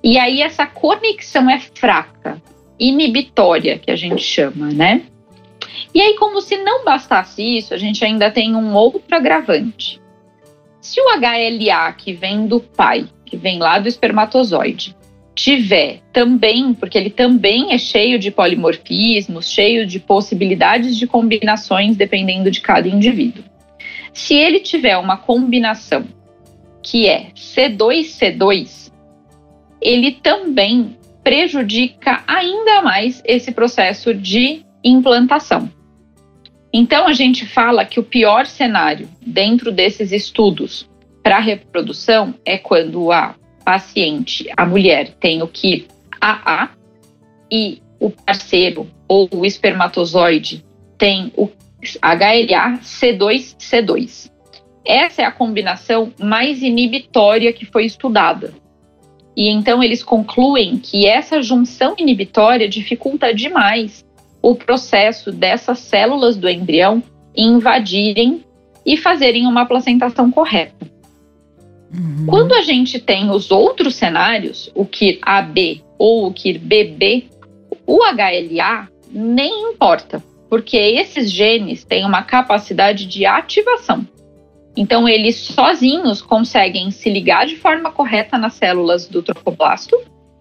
e 0.02 0.18
aí 0.18 0.40
essa 0.40 0.66
conexão 0.66 1.48
é 1.50 1.60
fraca, 1.60 2.40
inibitória, 2.88 3.78
que 3.78 3.90
a 3.90 3.96
gente 3.96 4.22
chama, 4.22 4.70
né? 4.70 5.02
E 5.94 6.00
aí, 6.00 6.16
como 6.16 6.40
se 6.40 6.56
não 6.56 6.84
bastasse 6.84 7.42
isso, 7.42 7.72
a 7.72 7.76
gente 7.76 8.04
ainda 8.04 8.30
tem 8.30 8.54
um 8.54 8.74
outro 8.74 9.14
agravante. 9.14 10.00
Se 10.80 11.00
o 11.00 11.04
HLA 11.16 11.92
que 11.92 12.12
vem 12.12 12.46
do 12.46 12.60
pai, 12.60 13.06
que 13.24 13.36
vem 13.36 13.58
lá 13.58 13.78
do 13.78 13.88
espermatozoide, 13.88 14.94
tiver 15.34 16.00
também, 16.12 16.74
porque 16.74 16.98
ele 16.98 17.10
também 17.10 17.72
é 17.72 17.78
cheio 17.78 18.18
de 18.18 18.30
polimorfismos, 18.30 19.50
cheio 19.50 19.86
de 19.86 19.98
possibilidades 19.98 20.96
de 20.96 21.06
combinações 21.06 21.96
dependendo 21.96 22.50
de 22.50 22.60
cada 22.60 22.88
indivíduo. 22.88 23.44
Se 24.12 24.34
ele 24.34 24.60
tiver 24.60 24.96
uma 24.96 25.16
combinação 25.16 26.04
que 26.82 27.08
é 27.08 27.30
C2C2, 27.34 28.92
ele 29.80 30.12
também 30.12 30.96
prejudica 31.24 32.22
ainda 32.26 32.82
mais 32.82 33.22
esse 33.24 33.50
processo 33.50 34.14
de 34.14 34.64
implantação. 34.84 35.70
Então, 36.72 37.06
a 37.06 37.12
gente 37.12 37.46
fala 37.46 37.84
que 37.84 37.98
o 37.98 38.04
pior 38.04 38.46
cenário 38.46 39.08
dentro 39.24 39.72
desses 39.72 40.12
estudos 40.12 40.88
para 41.22 41.38
reprodução 41.38 42.34
é 42.44 42.58
quando 42.58 43.10
a 43.10 43.34
paciente, 43.64 44.46
a 44.54 44.66
mulher, 44.66 45.14
tem 45.18 45.42
o 45.42 45.48
que 45.48 45.88
AA 46.20 46.68
e 47.50 47.80
o 47.98 48.10
parceiro 48.10 48.86
ou 49.08 49.28
o 49.32 49.46
espermatozoide 49.46 50.64
tem 50.98 51.32
o 51.36 51.48
HLA 52.02 52.78
C2C2. 52.82 54.30
Essa 54.86 55.22
é 55.22 55.24
a 55.24 55.32
combinação 55.32 56.12
mais 56.18 56.62
inibitória 56.62 57.52
que 57.52 57.64
foi 57.64 57.86
estudada. 57.86 58.52
E 59.36 59.48
então 59.48 59.82
eles 59.82 60.02
concluem 60.02 60.78
que 60.78 61.06
essa 61.06 61.42
junção 61.42 61.94
inibitória 61.98 62.68
dificulta 62.68 63.34
demais 63.34 64.04
o 64.40 64.54
processo 64.54 65.32
dessas 65.32 65.78
células 65.78 66.36
do 66.36 66.48
embrião 66.48 67.02
invadirem 67.36 68.44
e 68.84 68.96
fazerem 68.96 69.46
uma 69.46 69.66
placentação 69.66 70.30
correta. 70.30 70.86
Uhum. 71.92 72.26
Quando 72.26 72.52
a 72.54 72.62
gente 72.62 72.98
tem 72.98 73.30
os 73.30 73.50
outros 73.50 73.94
cenários, 73.94 74.70
o 74.74 74.84
KIR 74.84 75.18
AB 75.22 75.82
ou 75.98 76.26
o 76.26 76.32
KIR 76.32 76.58
BB, 76.58 77.28
o 77.86 78.00
HLA 78.02 78.88
nem 79.10 79.70
importa, 79.72 80.22
porque 80.50 80.76
esses 80.76 81.30
genes 81.30 81.84
têm 81.84 82.04
uma 82.04 82.22
capacidade 82.22 83.06
de 83.06 83.24
ativação. 83.24 84.06
Então, 84.76 85.08
eles 85.08 85.36
sozinhos 85.36 86.20
conseguem 86.20 86.90
se 86.90 87.08
ligar 87.08 87.46
de 87.46 87.56
forma 87.56 87.92
correta 87.92 88.36
nas 88.36 88.54
células 88.54 89.06
do 89.06 89.22
trofoblasto 89.22 89.96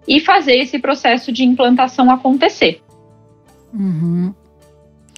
e 0.08 0.20
fazer 0.20 0.56
esse 0.56 0.80
processo 0.80 1.32
de 1.32 1.44
implantação 1.44 2.10
acontecer. 2.10 2.82
Uhum. 3.74 4.34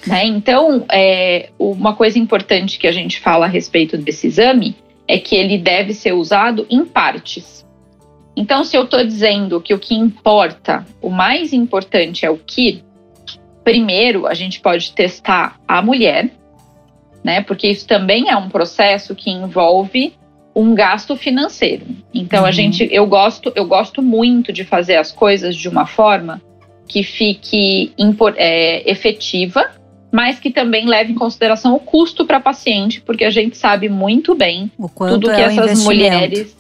Né? 0.05 0.25
Então, 0.25 0.85
é, 0.91 1.49
uma 1.57 1.95
coisa 1.95 2.19
importante 2.19 2.77
que 2.77 2.87
a 2.87 2.91
gente 2.91 3.19
fala 3.19 3.45
a 3.45 3.49
respeito 3.49 3.97
desse 3.97 4.27
exame 4.27 4.75
é 5.07 5.17
que 5.17 5.35
ele 5.35 5.57
deve 5.57 5.93
ser 5.93 6.13
usado 6.13 6.65
em 6.69 6.85
partes. 6.85 7.65
Então, 8.35 8.63
se 8.63 8.75
eu 8.75 8.83
estou 8.83 9.03
dizendo 9.03 9.61
que 9.61 9.73
o 9.73 9.79
que 9.79 9.95
importa, 9.95 10.85
o 11.01 11.09
mais 11.09 11.53
importante 11.53 12.25
é 12.25 12.29
o 12.29 12.37
que, 12.37 12.83
primeiro 13.63 14.27
a 14.27 14.33
gente 14.33 14.59
pode 14.59 14.91
testar 14.91 15.59
a 15.67 15.81
mulher, 15.81 16.29
né? 17.25 17.41
Porque 17.41 17.67
isso 17.67 17.87
também 17.87 18.29
é 18.29 18.37
um 18.37 18.49
processo 18.49 19.15
que 19.15 19.31
envolve 19.31 20.13
um 20.55 20.75
gasto 20.75 21.15
financeiro. 21.15 21.83
Então 22.13 22.41
uhum. 22.41 22.45
a 22.45 22.51
gente, 22.51 22.87
eu 22.91 23.07
gosto, 23.07 23.51
eu 23.55 23.65
gosto 23.65 23.99
muito 23.99 24.53
de 24.53 24.63
fazer 24.63 24.97
as 24.97 25.11
coisas 25.11 25.55
de 25.55 25.67
uma 25.67 25.87
forma 25.87 26.39
que 26.87 27.01
fique 27.01 27.91
é, 28.35 28.89
efetiva, 28.89 29.71
mas 30.11 30.39
que 30.39 30.51
também 30.51 30.85
leve 30.85 31.13
em 31.13 31.15
consideração 31.15 31.73
o 31.73 31.79
custo 31.79 32.27
para 32.27 32.37
a 32.37 32.39
paciente, 32.39 33.01
porque 33.01 33.25
a 33.25 33.31
gente 33.31 33.57
sabe 33.57 33.89
muito 33.89 34.35
bem 34.35 34.71
tudo 34.95 35.31
é 35.31 35.35
que 35.35 35.41
essas 35.41 35.83
mulheres. 35.83 36.55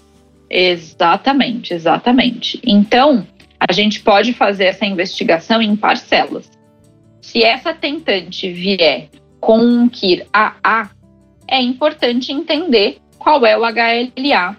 Exatamente, 0.49 1.75
exatamente. 1.75 2.59
Então, 2.65 3.25
a 3.59 3.71
gente 3.71 3.99
pode 3.99 4.33
fazer 4.33 4.65
essa 4.65 4.85
investigação 4.85 5.61
em 5.61 5.75
parcelas. 5.75 6.49
Se 7.21 7.43
essa 7.43 7.71
tentante 7.71 8.51
vier 8.51 9.09
com 9.45 9.59
um 9.59 9.87
KIR 9.87 10.25
AA, 10.33 10.89
é 11.47 11.61
importante 11.61 12.31
entender 12.31 12.97
qual 13.19 13.45
é 13.45 13.55
o 13.55 13.61
HLA 13.61 14.57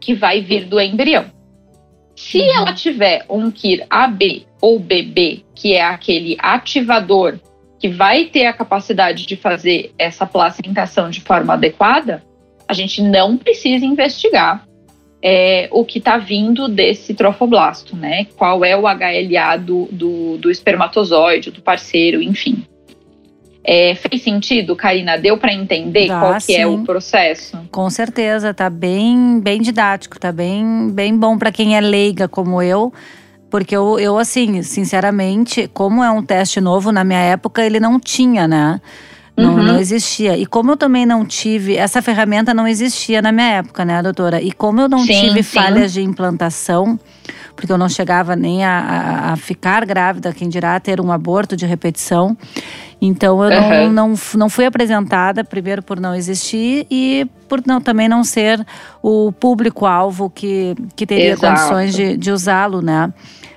que 0.00 0.14
vai 0.14 0.40
vir 0.40 0.66
do 0.66 0.80
embrião. 0.80 1.24
Se 2.14 2.38
uhum. 2.38 2.54
ela 2.54 2.72
tiver 2.72 3.26
um 3.28 3.50
KIR 3.50 3.84
AB 3.90 4.46
ou 4.60 4.78
BB, 4.78 5.44
que 5.56 5.74
é 5.74 5.82
aquele 5.82 6.36
ativador 6.38 7.40
que 7.80 7.88
vai 7.88 8.26
ter 8.26 8.46
a 8.46 8.52
capacidade 8.52 9.26
de 9.26 9.34
fazer 9.34 9.92
essa 9.98 10.24
placentação 10.24 11.10
de 11.10 11.20
forma 11.20 11.54
adequada, 11.54 12.22
a 12.68 12.72
gente 12.72 13.02
não 13.02 13.36
precisa 13.36 13.84
investigar 13.84 14.64
é, 15.20 15.68
o 15.72 15.84
que 15.84 15.98
está 15.98 16.16
vindo 16.16 16.68
desse 16.68 17.12
trofoblasto, 17.12 17.96
né? 17.96 18.26
Qual 18.36 18.64
é 18.64 18.76
o 18.76 18.82
HLA 18.82 19.56
do, 19.58 19.88
do, 19.90 20.38
do 20.38 20.48
espermatozoide, 20.48 21.50
do 21.50 21.60
parceiro, 21.60 22.22
enfim. 22.22 22.64
É, 23.68 23.96
fez 23.96 24.22
sentido, 24.22 24.76
Karina? 24.76 25.18
Deu 25.18 25.36
para 25.36 25.52
entender 25.52 26.06
Dá, 26.06 26.20
qual 26.20 26.34
que 26.34 26.40
sim. 26.42 26.54
é 26.54 26.66
o 26.68 26.84
processo? 26.84 27.58
Com 27.72 27.90
certeza, 27.90 28.54
tá 28.54 28.70
bem, 28.70 29.40
bem 29.40 29.60
didático, 29.60 30.20
tá 30.20 30.30
bem, 30.30 30.88
bem 30.92 31.16
bom 31.18 31.36
para 31.36 31.50
quem 31.50 31.76
é 31.76 31.80
leiga 31.80 32.28
como 32.28 32.62
eu. 32.62 32.92
Porque 33.50 33.76
eu, 33.76 33.98
eu, 33.98 34.18
assim, 34.18 34.62
sinceramente, 34.62 35.68
como 35.74 36.04
é 36.04 36.10
um 36.10 36.22
teste 36.22 36.60
novo, 36.60 36.92
na 36.92 37.02
minha 37.02 37.18
época 37.18 37.64
ele 37.64 37.80
não 37.80 37.98
tinha, 37.98 38.46
né? 38.46 38.80
Não, 39.36 39.56
uhum. 39.56 39.62
não 39.62 39.80
existia. 39.80 40.36
E 40.36 40.46
como 40.46 40.72
eu 40.72 40.76
também 40.76 41.04
não 41.04 41.24
tive, 41.24 41.76
essa 41.76 42.00
ferramenta 42.00 42.54
não 42.54 42.68
existia 42.68 43.20
na 43.20 43.32
minha 43.32 43.48
época, 43.48 43.84
né, 43.84 44.00
doutora? 44.00 44.40
E 44.40 44.52
como 44.52 44.80
eu 44.80 44.88
não 44.88 45.00
sim, 45.00 45.28
tive 45.28 45.42
sim. 45.42 45.58
falhas 45.58 45.92
de 45.92 46.02
implantação, 46.02 46.98
porque 47.56 47.72
eu 47.72 47.78
não 47.78 47.88
chegava 47.88 48.36
nem 48.36 48.64
a, 48.64 48.78
a, 48.78 49.32
a, 49.32 49.36
ficar 49.36 49.84
grávida, 49.86 50.32
quem 50.32 50.48
dirá 50.48 50.78
ter 50.78 51.00
um 51.00 51.10
aborto 51.10 51.56
de 51.56 51.64
repetição. 51.66 52.36
Então 53.00 53.42
eu 53.42 53.50
uhum. 53.50 53.92
não, 53.92 54.08
não, 54.08 54.14
não 54.34 54.48
fui 54.48 54.66
apresentada, 54.66 55.42
primeiro 55.42 55.82
por 55.82 55.98
não 55.98 56.14
existir 56.14 56.86
e 56.90 57.26
por 57.48 57.62
não, 57.66 57.80
também 57.80 58.08
não 58.08 58.22
ser 58.22 58.64
o 59.02 59.32
público-alvo 59.32 60.30
que, 60.30 60.74
que 60.94 61.06
teria 61.06 61.32
Exato. 61.32 61.46
condições 61.46 61.94
de, 61.94 62.16
de 62.16 62.30
usá-lo, 62.30 62.80
né? 62.82 63.12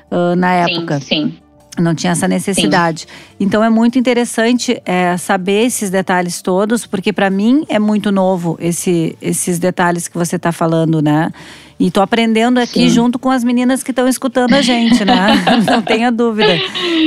Uh, 0.09 0.35
na 0.35 0.53
época. 0.53 0.99
Sim, 0.99 1.05
sim. 1.05 1.48
Não 1.79 1.95
tinha 1.95 2.11
essa 2.11 2.27
necessidade. 2.27 3.01
Sim. 3.01 3.07
Então 3.39 3.63
é 3.63 3.69
muito 3.69 3.97
interessante 3.97 4.81
é, 4.85 5.15
saber 5.17 5.65
esses 5.65 5.89
detalhes 5.89 6.41
todos, 6.41 6.85
porque 6.85 7.13
para 7.13 7.29
mim 7.29 7.65
é 7.69 7.79
muito 7.79 8.11
novo 8.11 8.57
esse, 8.59 9.17
esses 9.21 9.59
detalhes 9.59 10.07
que 10.07 10.17
você 10.17 10.35
está 10.35 10.51
falando, 10.51 11.01
né? 11.01 11.31
E 11.79 11.89
tô 11.89 12.01
aprendendo 12.01 12.59
aqui 12.59 12.81
Sim. 12.81 12.89
junto 12.89 13.17
com 13.17 13.29
as 13.29 13.41
meninas 13.41 13.81
que 13.81 13.91
estão 13.91 14.05
escutando 14.07 14.53
a 14.53 14.61
gente, 14.61 15.05
né? 15.05 15.41
Não 15.65 15.81
tenha 15.81 16.11
dúvida. 16.11 16.59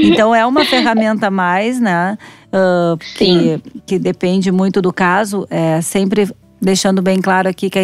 Então 0.02 0.34
é 0.34 0.46
uma 0.46 0.64
ferramenta 0.64 1.26
a 1.26 1.30
mais, 1.30 1.78
né? 1.78 2.16
Uh, 2.48 2.96
que, 3.16 3.60
que 3.84 3.98
depende 3.98 4.50
muito 4.50 4.80
do 4.80 4.92
caso. 4.92 5.46
É 5.50 5.82
sempre 5.82 6.26
deixando 6.62 7.02
bem 7.02 7.20
claro 7.20 7.48
aqui 7.48 7.68
que 7.68 7.76
a 7.76 7.82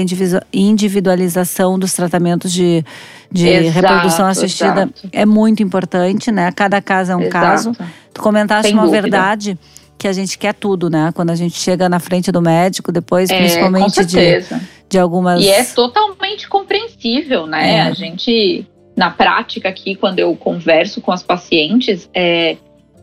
individualização 0.52 1.76
dos 1.76 1.92
tratamentos 1.92 2.52
de, 2.52 2.84
de 3.30 3.48
exato, 3.48 3.74
reprodução 3.74 4.26
assistida 4.26 4.82
exato. 4.82 5.08
é 5.12 5.26
muito 5.26 5.64
importante, 5.64 6.30
né? 6.30 6.52
Cada 6.52 6.80
caso 6.80 7.10
é 7.10 7.16
um 7.16 7.22
exato. 7.22 7.32
caso. 7.32 7.76
Tu 8.14 8.22
comentaste 8.22 8.68
Sem 8.68 8.74
uma 8.74 8.84
dúvida. 8.84 9.02
verdade 9.02 9.58
que 9.98 10.06
a 10.06 10.12
gente 10.12 10.38
quer 10.38 10.54
tudo, 10.54 10.88
né? 10.88 11.10
Quando 11.12 11.30
a 11.30 11.34
gente 11.34 11.58
chega 11.58 11.88
na 11.88 11.98
frente 11.98 12.30
do 12.30 12.40
médico, 12.40 12.92
depois, 12.92 13.28
é, 13.28 13.38
principalmente 13.38 14.04
de, 14.04 14.44
de 14.88 14.96
algumas. 14.96 15.42
E 15.42 15.48
é 15.48 15.64
totalmente 15.64 16.48
compreensível, 16.48 17.48
né? 17.48 17.78
É. 17.78 17.80
A 17.80 17.92
gente, 17.92 18.64
na 18.96 19.10
prática 19.10 19.68
aqui, 19.68 19.96
quando 19.96 20.20
eu 20.20 20.36
converso 20.36 21.00
com 21.00 21.10
as 21.10 21.24
pacientes, 21.24 22.08
é, 22.14 22.56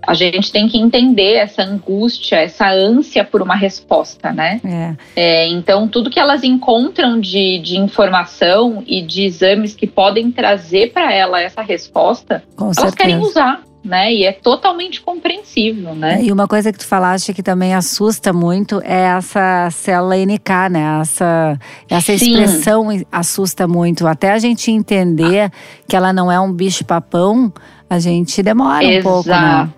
a 0.06 0.13
gente 0.13 0.52
tem 0.52 0.68
que 0.68 0.78
entender 0.78 1.34
essa 1.34 1.63
angústia, 1.63 2.38
essa 2.38 2.70
ânsia 2.70 3.24
por 3.24 3.41
uma 3.41 3.56
resposta, 3.56 4.32
né? 4.32 4.62
É. 4.63 4.96
É, 5.15 5.48
então, 5.48 5.88
tudo 5.88 6.10
que 6.10 6.20
elas 6.20 6.44
encontram 6.44 7.20
de, 7.20 7.60
de 7.60 7.78
informação 7.78 8.84
e 8.86 9.02
de 9.02 9.24
exames 9.24 9.74
que 9.74 9.88
podem 9.88 10.32
trazer 10.32 10.91
para 10.91 11.12
ela 11.13 11.41
essa 11.41 11.62
resposta, 11.62 12.44
Com 12.56 12.65
elas 12.65 12.76
certeza. 12.78 12.98
querem 12.98 13.18
usar. 13.18 13.63
Né? 13.84 14.12
E 14.15 14.26
é 14.26 14.32
totalmente 14.32 15.00
compreensível, 15.00 15.94
né? 15.94 16.20
E 16.24 16.32
uma 16.32 16.48
coisa 16.48 16.74
que 16.74 16.80
tu 16.80 16.88
falaste 16.88 17.36
que 17.36 17.44
também 17.44 17.76
assusta 17.76 18.34
muito 18.34 18.82
é 18.84 19.02
essa 19.02 19.70
célula 19.70 20.15
NK, 20.15 20.50
né? 20.72 21.02
Essa, 21.02 21.60
essa 21.88 22.13
expressão 22.13 22.88
assusta 23.12 23.68
muito. 23.68 24.08
Até 24.08 24.32
a 24.32 24.39
gente 24.39 24.72
entender 24.72 25.52
que 25.88 25.96
ela 25.96 26.12
não 26.12 26.32
é 26.32 26.39
um 26.39 26.52
bicho 26.52 26.84
papão, 26.84 27.54
a 27.89 28.00
gente 28.00 28.41
demora 28.41 28.86
um 28.86 28.89
Exato. 28.89 29.04
pouco, 29.04 29.30
né? 29.30 29.69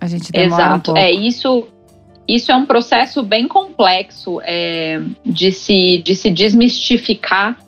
A 0.00 0.06
gente 0.06 0.32
demora 0.32 0.62
Exato. 0.62 0.76
um 0.76 0.80
pouco. 0.80 0.98
É 0.98 1.10
isso. 1.10 1.68
Isso 2.26 2.52
é 2.52 2.56
um 2.56 2.64
processo 2.64 3.22
bem 3.22 3.48
complexo 3.48 4.40
é, 4.44 5.00
de, 5.24 5.50
se, 5.50 5.98
de 6.04 6.14
se 6.14 6.30
desmistificar 6.30 7.58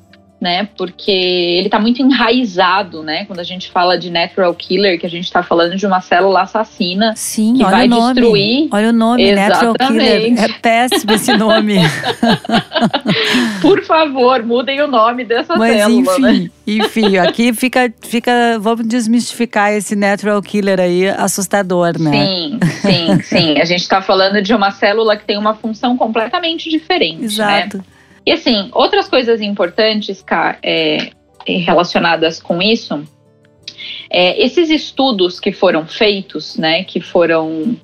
né? 0.45 0.69
Porque 0.77 1.11
ele 1.11 1.69
está 1.69 1.81
muito 1.81 2.03
enraizado, 2.03 3.03
né? 3.03 3.25
Quando 3.25 3.41
a 3.41 3.45
gente 3.45 3.71
fala 3.71 3.97
de 3.97 4.11
natural 4.11 4.55
killer, 4.55 5.01
que 5.01 5.07
a 5.07 5.09
gente 5.09 5.25
está 5.25 5.43
falando 5.43 5.75
de 5.75 5.87
uma 5.87 6.03
célula 6.03 6.43
assassina 6.43 7.15
Sim, 7.17 7.55
que 7.57 7.65
vai 7.65 7.89
destruir. 7.89 8.69
Olha 8.71 8.91
o 8.91 8.93
nome, 8.93 9.23
Exatamente. 9.23 9.65
natural 9.65 9.89
killer. 9.89 10.45
É 10.45 10.49
péssimo 10.61 11.13
esse 11.13 11.35
nome. 11.35 11.77
Por 13.63 13.83
favor, 13.85 14.43
mudem 14.43 14.83
o 14.83 14.87
nome 14.87 15.25
dessa 15.25 15.57
Mas, 15.57 15.79
célula, 15.79 16.13
enfim, 16.13 16.43
né? 16.43 16.51
Enfim, 16.67 17.17
aqui 17.17 17.55
fica, 17.55 17.91
fica. 18.03 18.59
Vamos 18.61 18.87
desmistificar 18.87 19.73
esse 19.73 19.97
natural 19.97 20.43
killer 20.43 20.79
aí, 20.79 21.09
assustador, 21.09 21.99
né? 21.99 22.11
Sim, 22.11 22.59
sim, 22.83 23.23
sim. 23.23 23.59
A 23.59 23.65
gente 23.65 23.81
está 23.81 24.03
falando 24.03 24.43
de 24.43 24.55
uma 24.55 24.71
célula 24.71 25.17
que 25.17 25.25
tem 25.25 25.39
uma 25.39 25.55
função 25.55 25.97
completamente 25.97 26.69
diferente. 26.69 27.21
Né? 27.21 27.25
Exato. 27.25 27.79
Né? 27.79 27.85
E 28.27 28.33
assim, 28.33 28.71
outras 28.73 29.09
coisas 29.09 29.41
importantes, 29.41 30.23
Ká, 30.23 30.59
é, 30.63 31.11
relacionadas 31.47 32.41
com 32.41 32.63
isso, 32.63 33.05
é, 34.11 34.43
esses 34.43 34.71
estudos 34.71 35.39
que 35.39 35.53
foram 35.53 35.87
feitos, 35.87 36.57
né, 36.57 36.85
que 36.85 37.01
foram 37.01 37.77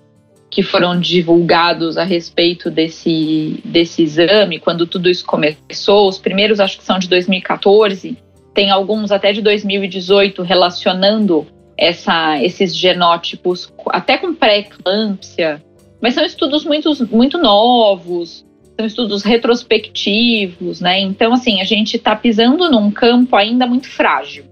que 0.50 0.64
foram 0.64 0.98
divulgados 0.98 1.96
a 1.96 2.02
respeito 2.02 2.72
desse, 2.72 3.60
desse 3.64 4.02
exame, 4.02 4.58
quando 4.58 4.84
tudo 4.84 5.08
isso 5.08 5.24
começou, 5.24 6.08
os 6.08 6.18
primeiros 6.18 6.58
acho 6.58 6.76
que 6.76 6.82
são 6.82 6.98
de 6.98 7.08
2014, 7.08 8.18
tem 8.52 8.68
alguns 8.68 9.12
até 9.12 9.32
de 9.32 9.40
2018 9.40 10.42
relacionando 10.42 11.46
essa, 11.78 12.42
esses 12.42 12.76
genótipos 12.76 13.72
até 13.90 14.18
com 14.18 14.34
pré-eclâmpsia, 14.34 15.62
mas 16.00 16.14
são 16.14 16.24
estudos 16.24 16.64
muito, 16.64 16.90
muito 17.06 17.38
novos, 17.38 18.44
são 18.80 18.86
estudos 18.86 19.22
retrospectivos, 19.22 20.80
né? 20.80 21.00
Então, 21.00 21.32
assim, 21.34 21.60
a 21.60 21.64
gente 21.64 21.96
está 21.96 22.16
pisando 22.16 22.70
num 22.70 22.90
campo 22.90 23.36
ainda 23.36 23.66
muito 23.66 23.88
frágil, 23.88 24.44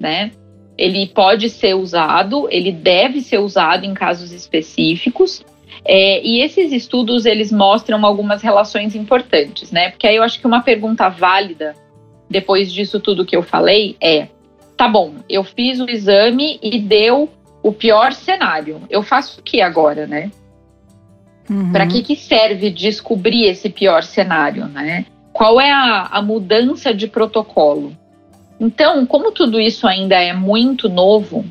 né? 0.00 0.32
Ele 0.76 1.06
pode 1.06 1.48
ser 1.48 1.74
usado, 1.74 2.48
ele 2.50 2.72
deve 2.72 3.20
ser 3.20 3.38
usado 3.38 3.84
em 3.84 3.94
casos 3.94 4.32
específicos, 4.32 5.44
é, 5.84 6.24
e 6.24 6.40
esses 6.40 6.72
estudos 6.72 7.24
eles 7.24 7.52
mostram 7.52 8.04
algumas 8.04 8.42
relações 8.42 8.94
importantes, 8.94 9.70
né? 9.70 9.90
Porque 9.90 10.06
aí 10.06 10.16
eu 10.16 10.22
acho 10.22 10.40
que 10.40 10.46
uma 10.46 10.62
pergunta 10.62 11.08
válida 11.08 11.74
depois 12.28 12.72
disso 12.72 12.98
tudo 12.98 13.24
que 13.24 13.36
eu 13.36 13.42
falei 13.42 13.96
é: 14.00 14.28
tá 14.76 14.88
bom, 14.88 15.14
eu 15.28 15.44
fiz 15.44 15.80
o 15.80 15.88
exame 15.88 16.58
e 16.62 16.78
deu 16.80 17.28
o 17.62 17.72
pior 17.72 18.12
cenário. 18.12 18.82
Eu 18.90 19.02
faço 19.02 19.40
o 19.40 19.42
que 19.42 19.60
agora, 19.60 20.06
né? 20.06 20.30
Uhum. 21.52 21.72
Para 21.72 21.86
que, 21.86 22.02
que 22.02 22.16
serve 22.16 22.70
descobrir 22.70 23.44
esse 23.44 23.68
pior 23.68 24.02
cenário, 24.02 24.66
né? 24.66 25.04
Qual 25.32 25.60
é 25.60 25.70
a, 25.70 26.08
a 26.10 26.22
mudança 26.22 26.94
de 26.94 27.06
protocolo? 27.06 27.96
Então, 28.58 29.04
como 29.04 29.32
tudo 29.32 29.60
isso 29.60 29.86
ainda 29.86 30.16
é 30.16 30.32
muito 30.32 30.88
novo, 30.88 31.44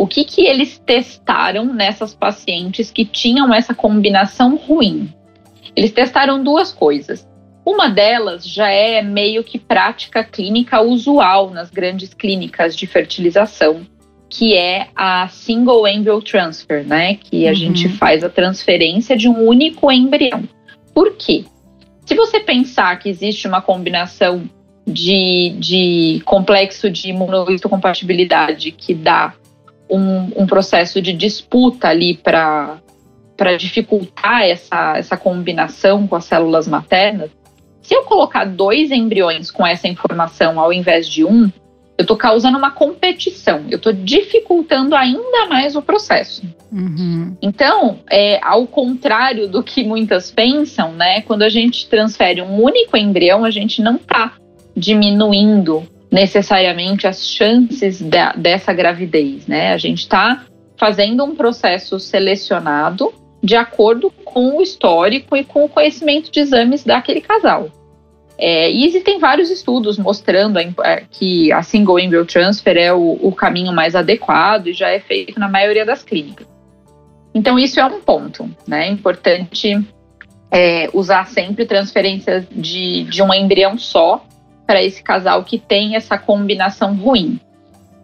O 0.00 0.06
que, 0.06 0.24
que 0.24 0.46
eles 0.46 0.78
testaram 0.78 1.66
nessas 1.74 2.14
pacientes 2.14 2.90
que 2.90 3.04
tinham 3.04 3.52
essa 3.52 3.74
combinação 3.74 4.56
ruim? 4.56 5.12
Eles 5.76 5.92
testaram 5.92 6.42
duas 6.42 6.72
coisas. 6.72 7.28
Uma 7.66 7.86
delas 7.86 8.48
já 8.48 8.70
é 8.70 9.02
meio 9.02 9.44
que 9.44 9.58
prática 9.58 10.24
clínica 10.24 10.80
usual 10.80 11.50
nas 11.50 11.68
grandes 11.68 12.14
clínicas 12.14 12.74
de 12.74 12.86
fertilização, 12.86 13.86
que 14.30 14.56
é 14.56 14.86
a 14.94 15.28
single 15.28 15.86
embryo 15.88 16.22
transfer, 16.22 16.86
né? 16.86 17.16
Que 17.16 17.46
a 17.46 17.50
uhum. 17.50 17.56
gente 17.56 17.88
faz 17.88 18.22
a 18.22 18.28
transferência 18.28 19.16
de 19.16 19.28
um 19.28 19.44
único 19.44 19.90
embrião. 19.90 20.48
Por 20.94 21.16
quê? 21.16 21.44
Se 22.06 22.14
você 22.14 22.38
pensar 22.40 22.96
que 23.00 23.08
existe 23.08 23.48
uma 23.48 23.60
combinação 23.60 24.48
de, 24.86 25.54
de 25.58 26.22
complexo 26.24 26.88
de 26.88 27.10
imunohistocompatibilidade 27.10 28.70
que 28.70 28.94
dá 28.94 29.34
um, 29.88 30.42
um 30.42 30.46
processo 30.46 31.02
de 31.02 31.12
disputa 31.12 31.88
ali 31.88 32.16
para 32.16 32.80
dificultar 33.58 34.42
essa, 34.42 34.96
essa 34.96 35.16
combinação 35.16 36.06
com 36.06 36.14
as 36.14 36.24
células 36.24 36.68
maternas, 36.68 37.30
se 37.82 37.94
eu 37.94 38.04
colocar 38.04 38.44
dois 38.44 38.92
embriões 38.92 39.50
com 39.50 39.66
essa 39.66 39.88
informação 39.88 40.60
ao 40.60 40.72
invés 40.72 41.08
de 41.08 41.24
um, 41.24 41.50
eu 42.00 42.02
estou 42.02 42.16
causando 42.16 42.56
uma 42.56 42.70
competição, 42.70 43.66
eu 43.68 43.76
estou 43.76 43.92
dificultando 43.92 44.96
ainda 44.96 45.46
mais 45.50 45.76
o 45.76 45.82
processo. 45.82 46.42
Uhum. 46.72 47.36
Então, 47.42 47.98
é, 48.10 48.40
ao 48.42 48.66
contrário 48.66 49.46
do 49.46 49.62
que 49.62 49.84
muitas 49.84 50.30
pensam, 50.30 50.94
né, 50.94 51.20
quando 51.20 51.42
a 51.42 51.50
gente 51.50 51.86
transfere 51.90 52.40
um 52.40 52.58
único 52.58 52.96
embrião, 52.96 53.44
a 53.44 53.50
gente 53.50 53.82
não 53.82 53.96
está 53.96 54.32
diminuindo 54.74 55.86
necessariamente 56.10 57.06
as 57.06 57.28
chances 57.28 58.00
da, 58.00 58.32
dessa 58.32 58.72
gravidez, 58.72 59.46
né? 59.46 59.74
A 59.74 59.76
gente 59.76 59.98
está 59.98 60.46
fazendo 60.78 61.22
um 61.22 61.36
processo 61.36 62.00
selecionado 62.00 63.12
de 63.42 63.56
acordo 63.56 64.10
com 64.24 64.56
o 64.56 64.62
histórico 64.62 65.36
e 65.36 65.44
com 65.44 65.66
o 65.66 65.68
conhecimento 65.68 66.32
de 66.32 66.40
exames 66.40 66.82
daquele 66.82 67.20
casal. 67.20 67.68
É, 68.42 68.72
e 68.72 68.86
existem 68.86 69.18
vários 69.18 69.50
estudos 69.50 69.98
mostrando 69.98 70.58
a, 70.58 70.62
é, 70.62 71.04
que 71.10 71.52
a 71.52 71.62
single 71.62 71.98
embryo 71.98 72.24
transfer 72.24 72.74
é 72.74 72.90
o, 72.90 73.18
o, 73.20 73.32
caminho 73.32 73.70
mais 73.70 73.94
adequado 73.94 74.68
e 74.68 74.72
já 74.72 74.88
é 74.88 74.98
feito 74.98 75.38
na 75.38 75.46
maioria 75.46 75.84
das 75.84 76.02
clínicas. 76.02 76.46
Então, 77.34 77.58
isso 77.58 77.78
é 77.78 77.84
um 77.84 78.00
ponto, 78.00 78.48
né? 78.66 78.88
É 78.88 78.90
importante 78.90 79.78
é, 80.50 80.88
usar 80.94 81.28
sempre 81.28 81.66
transferências 81.66 82.46
de, 82.50 83.04
de 83.04 83.22
um 83.22 83.32
embrião 83.32 83.76
só 83.76 84.24
para 84.66 84.82
esse 84.82 85.02
casal 85.02 85.44
que 85.44 85.58
tem 85.58 85.94
essa 85.94 86.16
combinação 86.16 86.96
ruim. 86.96 87.38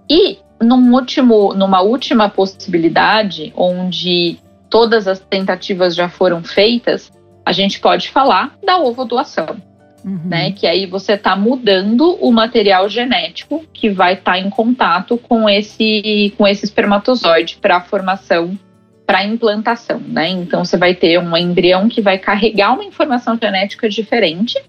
E 0.08 0.38
num 0.60 0.92
último, 0.92 1.54
numa 1.54 1.80
última 1.80 2.28
possibilidade, 2.28 3.54
onde 3.56 4.38
todas 4.68 5.08
as 5.08 5.18
tentativas 5.18 5.94
já 5.94 6.10
foram 6.10 6.44
feitas, 6.44 7.10
a 7.42 7.52
gente 7.52 7.80
pode 7.80 8.10
falar 8.10 8.54
da 8.62 8.76
ovodoação 8.76 9.56
uhum. 10.06 10.20
né? 10.24 10.52
Que 10.52 10.66
aí 10.66 10.86
você 10.86 11.14
está 11.14 11.34
mudando 11.34 12.16
o 12.20 12.30
material 12.30 12.88
genético 12.88 13.64
que 13.72 13.90
vai 13.90 14.14
estar 14.14 14.32
tá 14.32 14.38
em 14.38 14.48
contato 14.48 15.18
com 15.18 15.48
esse, 15.48 16.32
com 16.38 16.46
esse 16.46 16.64
espermatozoide 16.64 17.58
para 17.60 17.78
a 17.78 17.80
formação, 17.80 18.56
para 19.04 19.18
a 19.18 19.26
implantação, 19.26 19.98
né? 19.98 20.28
Então 20.28 20.64
você 20.64 20.76
vai 20.76 20.94
ter 20.94 21.18
um 21.18 21.36
embrião 21.36 21.88
que 21.88 22.00
vai 22.00 22.18
carregar 22.18 22.72
uma 22.72 22.84
informação 22.84 23.36
genética 23.36 23.88
diferente 23.88 24.62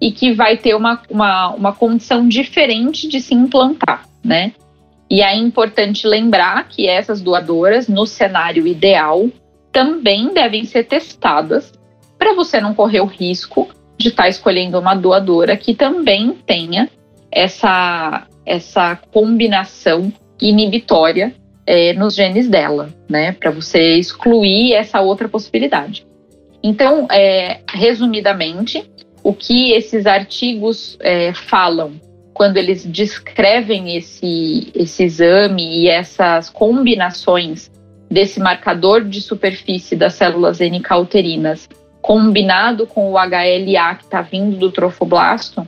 e 0.00 0.12
que 0.12 0.32
vai 0.32 0.56
ter 0.56 0.74
uma, 0.74 1.02
uma, 1.10 1.48
uma 1.54 1.72
condição 1.72 2.28
diferente 2.28 3.08
de 3.08 3.20
se 3.20 3.34
implantar, 3.34 4.06
né? 4.22 4.52
E 5.10 5.22
é 5.22 5.34
importante 5.34 6.06
lembrar 6.06 6.68
que 6.68 6.86
essas 6.86 7.22
doadoras, 7.22 7.88
no 7.88 8.06
cenário 8.06 8.66
ideal, 8.66 9.28
também 9.72 10.34
devem 10.34 10.64
ser 10.64 10.84
testadas 10.84 11.72
para 12.18 12.34
você 12.34 12.60
não 12.60 12.74
correr 12.74 13.00
o 13.00 13.06
risco 13.06 13.68
de 13.98 14.08
estar 14.08 14.22
tá 14.22 14.28
escolhendo 14.28 14.78
uma 14.78 14.94
doadora 14.94 15.56
que 15.56 15.74
também 15.74 16.32
tenha 16.46 16.88
essa, 17.30 18.26
essa 18.46 18.96
combinação 19.12 20.12
inibitória 20.40 21.34
é, 21.66 21.92
nos 21.92 22.14
genes 22.14 22.48
dela, 22.48 22.88
né? 23.08 23.32
Para 23.32 23.50
você 23.50 23.96
excluir 23.96 24.72
essa 24.72 25.00
outra 25.00 25.28
possibilidade. 25.28 26.06
Então, 26.62 27.06
é, 27.10 27.60
resumidamente, 27.68 28.88
o 29.22 29.34
que 29.34 29.72
esses 29.72 30.06
artigos 30.06 30.96
é, 31.00 31.34
falam 31.34 31.92
quando 32.32 32.56
eles 32.56 32.86
descrevem 32.86 33.96
esse, 33.96 34.70
esse 34.74 35.02
exame 35.02 35.82
e 35.82 35.88
essas 35.88 36.48
combinações 36.48 37.70
desse 38.08 38.40
marcador 38.40 39.04
de 39.04 39.20
superfície 39.20 39.96
das 39.96 40.14
células 40.14 40.60
NK 40.60 40.94
uterinas 41.00 41.68
combinado 42.00 42.86
com 42.86 43.12
o 43.12 43.16
HLA 43.16 43.94
que 43.96 44.04
está 44.04 44.22
vindo 44.22 44.56
do 44.56 44.70
trofoblasto, 44.70 45.66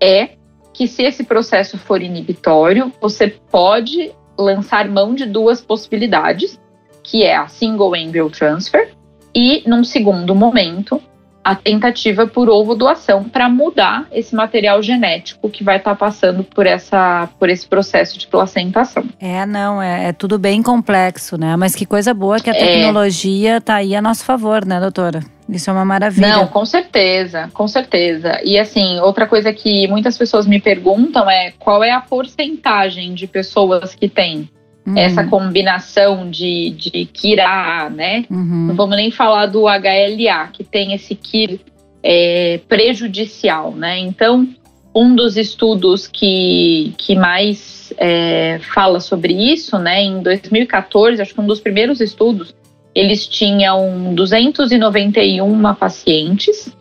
é 0.00 0.30
que 0.72 0.88
se 0.88 1.02
esse 1.04 1.24
processo 1.24 1.78
for 1.78 2.02
inibitório, 2.02 2.92
você 3.00 3.28
pode 3.28 4.12
lançar 4.36 4.88
mão 4.88 5.14
de 5.14 5.24
duas 5.24 5.60
possibilidades, 5.60 6.60
que 7.02 7.22
é 7.22 7.36
a 7.36 7.46
single 7.46 7.94
embryo 7.94 8.28
transfer 8.30 8.92
e, 9.34 9.62
num 9.66 9.84
segundo 9.84 10.34
momento, 10.34 11.00
a 11.44 11.54
tentativa 11.54 12.26
por 12.26 12.48
ovo 12.48 12.74
doação 12.74 13.24
para 13.24 13.48
mudar 13.50 14.06
esse 14.10 14.34
material 14.34 14.82
genético 14.82 15.50
que 15.50 15.62
vai 15.62 15.76
estar 15.76 15.90
tá 15.90 15.96
passando 15.96 16.42
por, 16.42 16.66
essa, 16.66 17.28
por 17.38 17.50
esse 17.50 17.68
processo 17.68 18.18
de 18.18 18.26
placentação. 18.26 19.04
É, 19.20 19.44
não, 19.44 19.80
é, 19.80 20.08
é, 20.08 20.12
tudo 20.12 20.38
bem 20.38 20.62
complexo, 20.62 21.36
né? 21.36 21.54
Mas 21.56 21.74
que 21.74 21.84
coisa 21.84 22.14
boa 22.14 22.40
que 22.40 22.48
a 22.48 22.54
é. 22.54 22.58
tecnologia 22.58 23.58
está 23.58 23.74
aí 23.74 23.94
a 23.94 24.00
nosso 24.00 24.24
favor, 24.24 24.64
né, 24.64 24.80
doutora? 24.80 25.20
Isso 25.48 25.68
é 25.68 25.72
uma 25.72 25.84
maravilha. 25.84 26.28
Não, 26.28 26.46
com 26.46 26.64
certeza, 26.64 27.50
com 27.52 27.68
certeza. 27.68 28.40
E 28.42 28.58
assim, 28.58 28.98
outra 29.00 29.26
coisa 29.26 29.52
que 29.52 29.86
muitas 29.88 30.16
pessoas 30.16 30.46
me 30.46 30.60
perguntam 30.60 31.28
é 31.30 31.52
qual 31.58 31.84
é 31.84 31.90
a 31.90 32.00
porcentagem 32.00 33.14
de 33.14 33.26
pessoas 33.26 33.94
que 33.94 34.08
têm 34.08 34.48
uhum. 34.86 34.96
essa 34.96 35.24
combinação 35.24 36.30
de, 36.30 36.70
de 36.70 37.06
KIR-A, 37.06 37.90
né? 37.90 38.24
Uhum. 38.30 38.66
Não 38.68 38.74
vamos 38.74 38.96
nem 38.96 39.10
falar 39.10 39.46
do 39.46 39.64
HLA, 39.64 40.48
que 40.52 40.64
tem 40.64 40.94
esse 40.94 41.14
KIR 41.14 41.60
é, 42.02 42.60
prejudicial, 42.68 43.72
né? 43.72 43.98
Então, 43.98 44.48
um 44.94 45.14
dos 45.14 45.36
estudos 45.36 46.06
que, 46.06 46.94
que 46.96 47.16
mais 47.16 47.92
é, 47.98 48.60
fala 48.74 49.00
sobre 49.00 49.32
isso, 49.32 49.78
né? 49.78 50.02
Em 50.02 50.22
2014, 50.22 51.20
acho 51.20 51.34
que 51.34 51.40
um 51.40 51.46
dos 51.46 51.60
primeiros 51.60 52.00
estudos, 52.00 52.54
eles 52.94 53.26
tinham 53.26 54.14
291 54.14 55.74
pacientes 55.74 56.74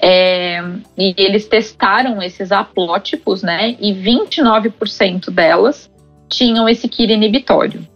é, 0.00 0.60
e 0.98 1.14
eles 1.16 1.46
testaram 1.46 2.22
esses 2.22 2.50
aplótipos, 2.50 3.42
né? 3.42 3.76
E 3.80 3.92
29% 3.92 5.30
delas 5.30 5.90
tinham 6.28 6.68
esse 6.68 6.88
KIR 6.88 7.10
inibitório. 7.10 7.86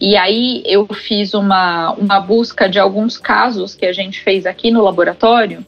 E 0.00 0.16
aí 0.16 0.62
eu 0.66 0.86
fiz 0.92 1.34
uma, 1.34 1.92
uma 1.92 2.20
busca 2.20 2.68
de 2.68 2.78
alguns 2.78 3.18
casos 3.18 3.74
que 3.74 3.86
a 3.86 3.92
gente 3.92 4.20
fez 4.20 4.46
aqui 4.46 4.70
no 4.70 4.82
laboratório, 4.82 5.64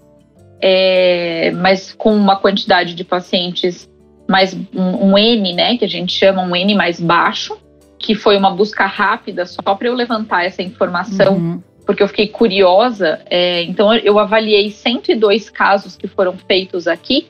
é, 0.61 1.51
mas 1.53 1.93
com 1.93 2.15
uma 2.15 2.37
quantidade 2.37 2.95
de 2.95 3.05
pacientes 3.05 3.89
mais 4.29 4.55
um, 4.75 5.11
um 5.13 5.19
N, 5.19 5.55
né, 5.55 5.79
que 5.79 5.85
a 5.85 5.89
gente 5.89 6.13
chama 6.13 6.43
um 6.43 6.55
N 6.55 6.75
mais 6.75 7.01
baixo, 7.01 7.57
que 7.99 8.15
foi 8.15 8.37
uma 8.37 8.51
busca 8.51 8.87
rápida 8.87 9.45
só 9.45 9.75
para 9.75 9.89
eu 9.89 9.95
levantar 9.95 10.45
essa 10.45 10.63
informação, 10.63 11.35
uhum. 11.35 11.63
porque 11.85 12.03
eu 12.03 12.09
fiquei 12.09 12.29
curiosa. 12.29 13.21
É, 13.29 13.63
então, 13.65 13.93
eu 13.95 14.19
avaliei 14.19 14.71
102 14.71 15.51
casos 15.51 15.97
que 15.97 16.07
foram 16.07 16.37
feitos 16.47 16.87
aqui, 16.87 17.29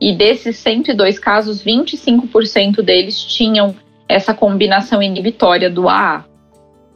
e 0.00 0.12
desses 0.12 0.56
102 0.58 1.18
casos, 1.18 1.64
25% 1.64 2.82
deles 2.82 3.18
tinham 3.22 3.74
essa 4.08 4.34
combinação 4.34 5.02
inibitória 5.02 5.70
do 5.70 5.88
AA. 5.88 6.24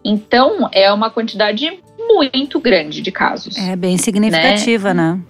Então, 0.04 0.68
é 0.72 0.92
uma 0.92 1.10
quantidade 1.10 1.80
muito 1.98 2.60
grande 2.60 3.00
de 3.00 3.10
casos. 3.10 3.56
É 3.56 3.74
bem 3.76 3.96
significativa, 3.96 4.94
né? 4.94 5.14
né? 5.14 5.20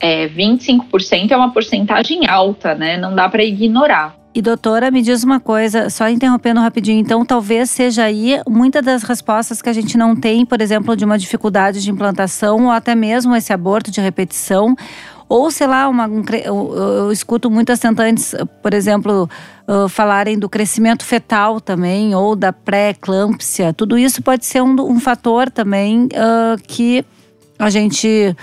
É, 0.00 0.28
25% 0.28 1.30
é 1.30 1.36
uma 1.36 1.52
porcentagem 1.52 2.26
alta, 2.26 2.74
né? 2.74 2.96
Não 2.96 3.14
dá 3.14 3.28
para 3.28 3.44
ignorar. 3.44 4.16
E 4.32 4.40
doutora, 4.40 4.92
me 4.92 5.02
diz 5.02 5.24
uma 5.24 5.40
coisa, 5.40 5.90
só 5.90 6.08
interrompendo 6.08 6.60
rapidinho, 6.60 7.00
então 7.00 7.24
talvez 7.24 7.68
seja 7.68 8.04
aí 8.04 8.40
muitas 8.48 8.84
das 8.84 9.02
respostas 9.02 9.60
que 9.60 9.68
a 9.68 9.72
gente 9.72 9.98
não 9.98 10.14
tem, 10.14 10.46
por 10.46 10.60
exemplo, 10.60 10.96
de 10.96 11.04
uma 11.04 11.18
dificuldade 11.18 11.82
de 11.82 11.90
implantação 11.90 12.66
ou 12.66 12.70
até 12.70 12.94
mesmo 12.94 13.34
esse 13.34 13.52
aborto 13.52 13.90
de 13.90 14.00
repetição, 14.00 14.76
ou 15.28 15.50
sei 15.50 15.66
lá, 15.66 15.88
uma, 15.88 16.06
um, 16.06 16.22
eu, 16.44 16.74
eu, 16.76 17.12
escuto 17.12 17.50
muitas 17.50 17.80
tentantes, 17.80 18.34
por 18.62 18.72
exemplo, 18.72 19.28
uh, 19.66 19.88
falarem 19.88 20.38
do 20.38 20.48
crescimento 20.48 21.04
fetal 21.04 21.60
também, 21.60 22.14
ou 22.14 22.36
da 22.36 22.52
pré-eclâmpsia. 22.52 23.72
Tudo 23.72 23.98
isso 23.98 24.22
pode 24.22 24.46
ser 24.46 24.60
um, 24.60 24.74
um 24.80 24.98
fator 24.98 25.50
também 25.50 26.06
uh, 26.06 26.60
que 26.66 27.04
a 27.58 27.70
gente 27.70 28.34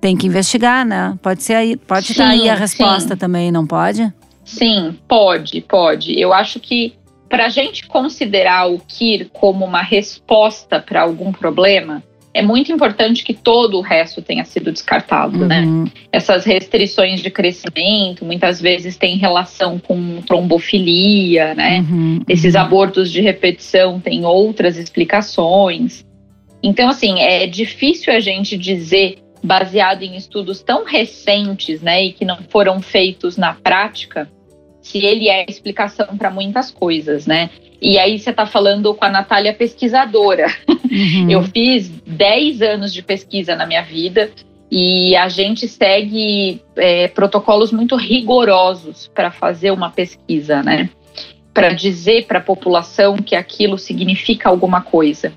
tem 0.00 0.16
que 0.16 0.26
investigar, 0.26 0.84
né? 0.84 1.16
Pode 1.22 1.42
ser 1.42 1.54
aí, 1.54 1.76
pode 1.76 2.06
sim, 2.06 2.12
estar 2.12 2.28
aí 2.28 2.48
a 2.48 2.54
resposta 2.54 3.14
sim. 3.14 3.16
também, 3.16 3.50
não 3.50 3.66
pode? 3.66 4.12
Sim, 4.48 4.96
pode, 5.06 5.60
pode. 5.60 6.18
Eu 6.18 6.32
acho 6.32 6.58
que 6.58 6.94
para 7.28 7.46
a 7.46 7.48
gente 7.50 7.86
considerar 7.86 8.70
o 8.70 8.78
KIR 8.78 9.28
como 9.30 9.64
uma 9.64 9.82
resposta 9.82 10.80
para 10.80 11.02
algum 11.02 11.30
problema, 11.30 12.02
é 12.32 12.40
muito 12.40 12.72
importante 12.72 13.22
que 13.22 13.34
todo 13.34 13.76
o 13.76 13.82
resto 13.82 14.22
tenha 14.22 14.44
sido 14.46 14.72
descartado, 14.72 15.44
né? 15.44 15.60
uhum. 15.60 15.84
né? 15.84 15.90
Essas 16.10 16.46
restrições 16.46 17.20
de 17.20 17.30
crescimento 17.30 18.24
muitas 18.24 18.58
vezes 18.58 18.96
têm 18.96 19.18
relação 19.18 19.78
com 19.78 20.22
trombofilia, 20.22 21.54
né? 21.54 21.80
Uhum. 21.80 22.20
Esses 22.26 22.54
uhum. 22.54 22.60
abortos 22.62 23.12
de 23.12 23.20
repetição 23.20 24.00
têm 24.00 24.24
outras 24.24 24.78
explicações. 24.78 26.06
Então, 26.62 26.88
assim, 26.88 27.20
é 27.20 27.46
difícil 27.46 28.14
a 28.14 28.20
gente 28.20 28.56
dizer, 28.56 29.18
baseado 29.44 30.02
em 30.02 30.16
estudos 30.16 30.62
tão 30.62 30.84
recentes, 30.84 31.82
né, 31.82 32.06
e 32.06 32.12
que 32.12 32.24
não 32.24 32.38
foram 32.48 32.80
feitos 32.80 33.36
na 33.36 33.52
prática, 33.52 34.28
se 34.80 34.98
ele 35.04 35.28
é 35.28 35.44
explicação 35.48 36.16
para 36.16 36.30
muitas 36.30 36.70
coisas, 36.70 37.26
né? 37.26 37.50
E 37.80 37.98
aí 37.98 38.18
você 38.18 38.30
está 38.30 38.44
falando 38.44 38.92
com 38.94 39.04
a 39.04 39.10
Natália 39.10 39.54
pesquisadora. 39.54 40.46
Uhum. 40.68 41.30
Eu 41.30 41.42
fiz 41.42 41.88
10 42.06 42.62
anos 42.62 42.92
de 42.92 43.02
pesquisa 43.02 43.54
na 43.54 43.66
minha 43.66 43.82
vida 43.82 44.30
e 44.70 45.14
a 45.16 45.28
gente 45.28 45.68
segue 45.68 46.60
é, 46.76 47.08
protocolos 47.08 47.72
muito 47.72 47.96
rigorosos 47.96 49.10
para 49.14 49.30
fazer 49.30 49.70
uma 49.70 49.90
pesquisa, 49.90 50.62
né? 50.62 50.90
Para 51.54 51.70
dizer 51.70 52.26
para 52.26 52.38
a 52.38 52.42
população 52.42 53.16
que 53.16 53.36
aquilo 53.36 53.78
significa 53.78 54.48
alguma 54.48 54.80
coisa. 54.80 55.32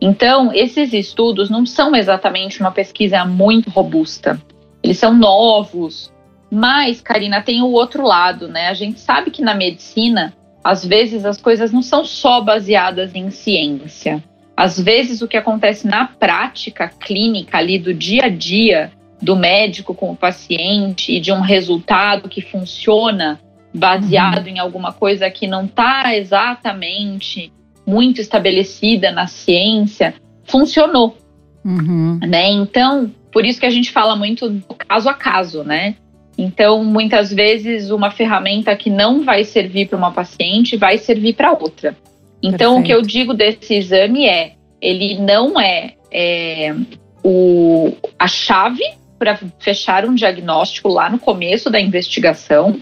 Então, 0.00 0.50
esses 0.54 0.94
estudos 0.94 1.50
não 1.50 1.66
são 1.66 1.94
exatamente 1.94 2.60
uma 2.60 2.70
pesquisa 2.70 3.24
muito 3.24 3.68
robusta. 3.68 4.40
Eles 4.82 4.98
são 4.98 5.12
novos, 5.12 6.10
mas, 6.50 7.00
Karina, 7.00 7.40
tem 7.40 7.62
o 7.62 7.70
outro 7.70 8.04
lado, 8.04 8.48
né? 8.48 8.68
A 8.68 8.74
gente 8.74 8.98
sabe 8.98 9.30
que 9.30 9.40
na 9.40 9.54
medicina, 9.54 10.34
às 10.64 10.84
vezes 10.84 11.24
as 11.24 11.40
coisas 11.40 11.70
não 11.70 11.82
são 11.82 12.04
só 12.04 12.40
baseadas 12.40 13.14
em 13.14 13.30
ciência. 13.30 14.22
Às 14.56 14.78
vezes 14.78 15.22
o 15.22 15.28
que 15.28 15.36
acontece 15.36 15.86
na 15.86 16.06
prática 16.06 16.88
clínica 16.88 17.58
ali 17.58 17.78
do 17.78 17.94
dia 17.94 18.24
a 18.24 18.28
dia 18.28 18.90
do 19.22 19.36
médico 19.36 19.94
com 19.94 20.10
o 20.10 20.16
paciente 20.16 21.12
e 21.12 21.20
de 21.20 21.30
um 21.30 21.40
resultado 21.40 22.28
que 22.28 22.40
funciona 22.40 23.38
baseado 23.72 24.46
uhum. 24.46 24.54
em 24.54 24.58
alguma 24.58 24.92
coisa 24.92 25.30
que 25.30 25.46
não 25.46 25.64
está 25.64 26.16
exatamente 26.16 27.52
muito 27.86 28.20
estabelecida 28.20 29.10
na 29.10 29.26
ciência, 29.26 30.14
funcionou. 30.44 31.16
Uhum. 31.64 32.18
Né? 32.20 32.50
Então, 32.50 33.10
por 33.32 33.44
isso 33.44 33.60
que 33.60 33.66
a 33.66 33.70
gente 33.70 33.90
fala 33.90 34.16
muito 34.16 34.48
do 34.48 34.74
caso 34.74 35.08
a 35.08 35.14
caso, 35.14 35.62
né? 35.62 35.96
Então, 36.40 36.82
muitas 36.82 37.30
vezes, 37.30 37.90
uma 37.90 38.10
ferramenta 38.10 38.74
que 38.74 38.88
não 38.88 39.22
vai 39.22 39.44
servir 39.44 39.88
para 39.88 39.98
uma 39.98 40.10
paciente 40.10 40.74
vai 40.74 40.96
servir 40.96 41.34
para 41.34 41.52
outra. 41.52 41.94
Então, 42.42 42.76
Perfeito. 42.76 42.80
o 42.80 42.82
que 42.82 42.92
eu 42.94 43.02
digo 43.02 43.34
desse 43.34 43.74
exame 43.74 44.26
é: 44.26 44.52
ele 44.80 45.18
não 45.18 45.60
é, 45.60 45.96
é 46.10 46.74
o, 47.22 47.92
a 48.18 48.26
chave 48.26 48.82
para 49.18 49.38
fechar 49.58 50.06
um 50.06 50.14
diagnóstico 50.14 50.88
lá 50.88 51.10
no 51.10 51.18
começo 51.18 51.68
da 51.68 51.78
investigação, 51.78 52.80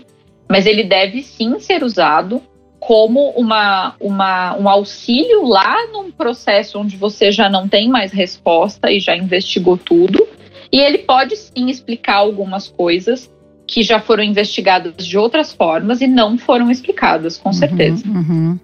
mas 0.48 0.64
ele 0.64 0.84
deve 0.84 1.20
sim 1.24 1.58
ser 1.58 1.82
usado 1.82 2.40
como 2.78 3.30
uma, 3.30 3.96
uma, 3.98 4.56
um 4.56 4.68
auxílio 4.68 5.44
lá 5.44 5.88
num 5.88 6.12
processo 6.12 6.78
onde 6.78 6.96
você 6.96 7.32
já 7.32 7.50
não 7.50 7.66
tem 7.66 7.88
mais 7.88 8.12
resposta 8.12 8.88
e 8.92 9.00
já 9.00 9.16
investigou 9.16 9.76
tudo. 9.76 10.28
E 10.70 10.78
ele 10.78 10.98
pode 10.98 11.34
sim 11.34 11.68
explicar 11.68 12.18
algumas 12.18 12.68
coisas 12.68 13.28
que 13.68 13.82
já 13.82 14.00
foram 14.00 14.22
investigadas 14.22 15.06
de 15.06 15.18
outras 15.18 15.52
formas 15.52 16.00
e 16.00 16.06
não 16.06 16.38
foram 16.38 16.70
explicadas, 16.70 17.36
com 17.36 17.50
uhum, 17.50 17.52
certeza. 17.52 18.02
Uhum. 18.08 18.58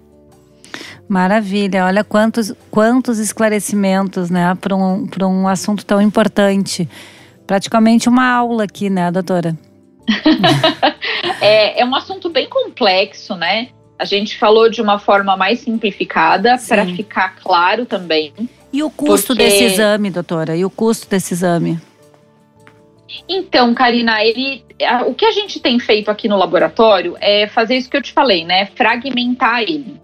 Maravilha, 1.07 1.85
olha 1.85 2.03
quantos, 2.03 2.51
quantos 2.71 3.19
esclarecimentos, 3.19 4.31
né, 4.31 4.57
para 4.59 4.75
um, 4.75 5.07
um 5.21 5.47
assunto 5.47 5.85
tão 5.85 6.01
importante. 6.01 6.89
Praticamente 7.45 8.09
uma 8.09 8.27
aula 8.27 8.63
aqui, 8.63 8.89
né, 8.89 9.11
doutora? 9.11 9.55
é, 11.39 11.79
é 11.79 11.85
um 11.85 11.93
assunto 11.93 12.27
bem 12.27 12.49
complexo, 12.49 13.35
né? 13.35 13.67
A 13.99 14.05
gente 14.05 14.37
falou 14.37 14.69
de 14.69 14.81
uma 14.81 14.97
forma 14.97 15.37
mais 15.37 15.59
simplificada 15.59 16.57
para 16.67 16.85
ficar 16.85 17.35
claro 17.35 17.85
também. 17.85 18.33
E 18.73 18.81
o 18.83 18.89
custo 18.89 19.27
porque... 19.27 19.43
desse 19.43 19.63
exame, 19.63 20.09
doutora? 20.09 20.57
E 20.57 20.65
o 20.65 20.69
custo 20.69 21.07
desse 21.07 21.35
exame? 21.35 21.79
Então, 23.29 23.73
Karina, 23.73 24.23
ele, 24.23 24.63
o 25.07 25.13
que 25.13 25.25
a 25.25 25.31
gente 25.31 25.59
tem 25.59 25.79
feito 25.79 26.09
aqui 26.09 26.27
no 26.27 26.37
laboratório 26.37 27.15
é 27.19 27.47
fazer 27.47 27.77
isso 27.77 27.89
que 27.89 27.97
eu 27.97 28.01
te 28.01 28.11
falei, 28.11 28.43
né? 28.43 28.65
Fragmentar 28.67 29.61
ele. 29.61 29.99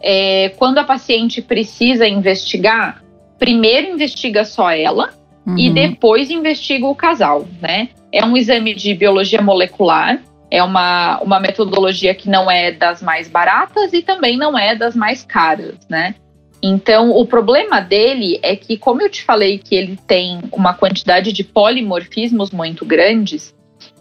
É, 0.00 0.48
quando 0.56 0.78
a 0.78 0.84
paciente 0.84 1.40
precisa 1.40 2.06
investigar, 2.06 3.02
primeiro 3.38 3.88
investiga 3.88 4.44
só 4.44 4.70
ela 4.70 5.10
uhum. 5.46 5.56
e 5.56 5.70
depois 5.70 6.30
investiga 6.30 6.86
o 6.86 6.94
casal, 6.94 7.46
né? 7.60 7.88
É 8.10 8.24
um 8.24 8.36
exame 8.36 8.74
de 8.74 8.94
biologia 8.94 9.40
molecular, 9.40 10.20
é 10.50 10.62
uma, 10.62 11.18
uma 11.20 11.40
metodologia 11.40 12.14
que 12.14 12.28
não 12.28 12.50
é 12.50 12.72
das 12.72 13.00
mais 13.00 13.28
baratas 13.28 13.92
e 13.92 14.02
também 14.02 14.36
não 14.36 14.58
é 14.58 14.74
das 14.74 14.94
mais 14.94 15.24
caras, 15.24 15.76
né? 15.88 16.14
Então, 16.62 17.10
o 17.10 17.26
problema 17.26 17.80
dele 17.80 18.38
é 18.40 18.54
que, 18.54 18.78
como 18.78 19.02
eu 19.02 19.10
te 19.10 19.24
falei 19.24 19.58
que 19.58 19.74
ele 19.74 19.98
tem 20.06 20.40
uma 20.52 20.72
quantidade 20.72 21.32
de 21.32 21.42
polimorfismos 21.42 22.52
muito 22.52 22.84
grandes, 22.84 23.52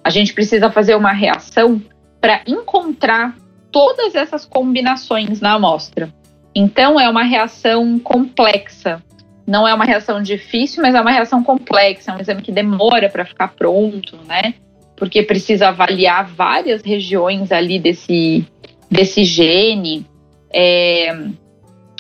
a 0.03 0.11
gente 0.11 0.31
precisa 0.31 0.69
fazer 0.69 0.95
uma 0.95 1.11
reação 1.11 1.81
para 2.19 2.41
encontrar 2.45 3.35
todas 3.71 4.13
essas 4.13 4.45
combinações 4.45 5.41
na 5.41 5.53
amostra. 5.53 6.13
Então, 6.53 6.99
é 6.99 7.09
uma 7.09 7.23
reação 7.23 7.97
complexa. 7.97 9.01
Não 9.47 9.67
é 9.67 9.73
uma 9.73 9.85
reação 9.85 10.21
difícil, 10.21 10.83
mas 10.83 10.93
é 10.93 11.01
uma 11.01 11.11
reação 11.11 11.43
complexa. 11.43 12.11
É 12.11 12.15
um 12.15 12.19
exame 12.19 12.43
que 12.43 12.51
demora 12.51 13.09
para 13.09 13.25
ficar 13.25 13.47
pronto, 13.49 14.19
né? 14.27 14.53
Porque 14.95 15.23
precisa 15.23 15.69
avaliar 15.69 16.27
várias 16.27 16.83
regiões 16.83 17.51
ali 17.51 17.79
desse, 17.79 18.45
desse 18.89 19.23
gene. 19.23 20.05
É, 20.53 21.17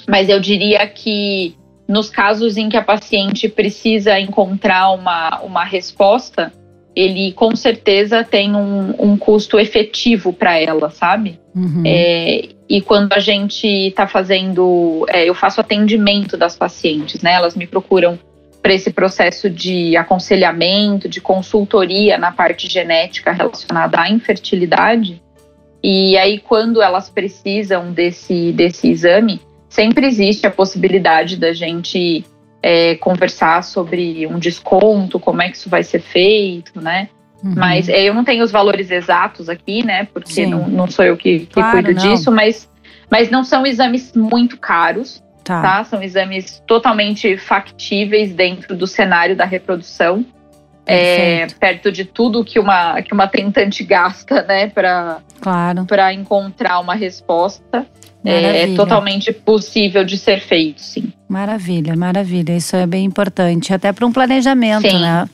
mas 0.07 0.29
eu 0.29 0.39
diria 0.39 0.85
que 0.87 1.55
nos 1.87 2.09
casos 2.09 2.55
em 2.55 2.69
que 2.69 2.77
a 2.77 2.81
paciente 2.81 3.49
precisa 3.49 4.17
encontrar 4.19 4.91
uma, 4.91 5.41
uma 5.41 5.63
resposta, 5.63 6.51
ele 6.95 7.31
com 7.33 7.55
certeza 7.55 8.23
tem 8.23 8.55
um, 8.55 8.95
um 8.97 9.17
custo 9.17 9.59
efetivo 9.59 10.31
para 10.31 10.57
ela, 10.57 10.89
sabe? 10.89 11.39
Uhum. 11.55 11.83
É, 11.85 12.49
e 12.69 12.81
quando 12.81 13.13
a 13.13 13.19
gente 13.19 13.67
está 13.67 14.07
fazendo, 14.07 15.05
é, 15.09 15.27
eu 15.27 15.35
faço 15.35 15.59
atendimento 15.59 16.37
das 16.37 16.55
pacientes, 16.55 17.21
né? 17.21 17.33
Elas 17.33 17.55
me 17.55 17.67
procuram 17.67 18.17
para 18.61 18.73
esse 18.73 18.91
processo 18.91 19.49
de 19.49 19.97
aconselhamento, 19.97 21.09
de 21.09 21.19
consultoria 21.19 22.17
na 22.17 22.31
parte 22.31 22.69
genética 22.69 23.31
relacionada 23.31 23.99
à 23.99 24.09
infertilidade. 24.09 25.21
E 25.83 26.15
aí, 26.17 26.39
quando 26.39 26.81
elas 26.81 27.09
precisam 27.09 27.91
desse, 27.91 28.51
desse 28.51 28.89
exame, 28.89 29.41
sempre 29.71 30.05
existe 30.05 30.45
a 30.45 30.51
possibilidade 30.51 31.37
da 31.37 31.53
gente 31.53 32.25
é, 32.61 32.95
conversar 32.95 33.63
sobre 33.63 34.27
um 34.27 34.37
desconto, 34.37 35.17
como 35.17 35.41
é 35.41 35.49
que 35.49 35.55
isso 35.55 35.69
vai 35.69 35.81
ser 35.81 36.01
feito, 36.01 36.79
né? 36.79 37.07
Uhum. 37.41 37.53
Mas 37.55 37.87
é, 37.87 38.03
eu 38.03 38.13
não 38.13 38.25
tenho 38.25 38.43
os 38.43 38.51
valores 38.51 38.91
exatos 38.91 39.47
aqui, 39.47 39.83
né? 39.83 40.07
Porque 40.13 40.45
não, 40.45 40.67
não, 40.67 40.87
sou 40.87 41.05
eu 41.05 41.15
que, 41.15 41.39
que 41.39 41.53
claro, 41.53 41.81
cuido 41.81 41.93
não. 41.93 42.11
disso, 42.11 42.29
mas, 42.31 42.69
mas 43.09 43.31
não 43.31 43.45
são 43.45 43.65
exames 43.65 44.11
muito 44.13 44.57
caros, 44.57 45.23
tá. 45.41 45.61
tá? 45.61 45.83
São 45.85 46.03
exames 46.03 46.61
totalmente 46.67 47.37
factíveis 47.37 48.33
dentro 48.33 48.75
do 48.75 48.85
cenário 48.85 49.37
da 49.37 49.45
reprodução. 49.45 50.25
É, 50.85 51.47
perto 51.59 51.91
de 51.91 52.05
tudo 52.05 52.43
que 52.43 52.59
uma, 52.59 53.01
que 53.01 53.13
uma 53.13 53.27
tentante 53.27 53.83
gasta, 53.83 54.41
né, 54.43 54.67
para 54.67 55.19
claro. 55.39 55.85
encontrar 56.13 56.79
uma 56.79 56.95
resposta. 56.95 57.85
É, 58.23 58.63
é, 58.63 58.75
totalmente 58.75 59.33
possível 59.33 60.03
de 60.03 60.15
ser 60.15 60.41
feito, 60.41 60.79
sim. 60.79 61.11
Maravilha, 61.27 61.95
maravilha. 61.95 62.55
Isso 62.55 62.75
é 62.75 62.85
bem 62.85 63.03
importante, 63.03 63.73
até 63.73 63.91
para 63.91 64.05
um 64.05 64.11
planejamento, 64.11 64.87
sim. 64.87 64.99
né? 64.99 65.27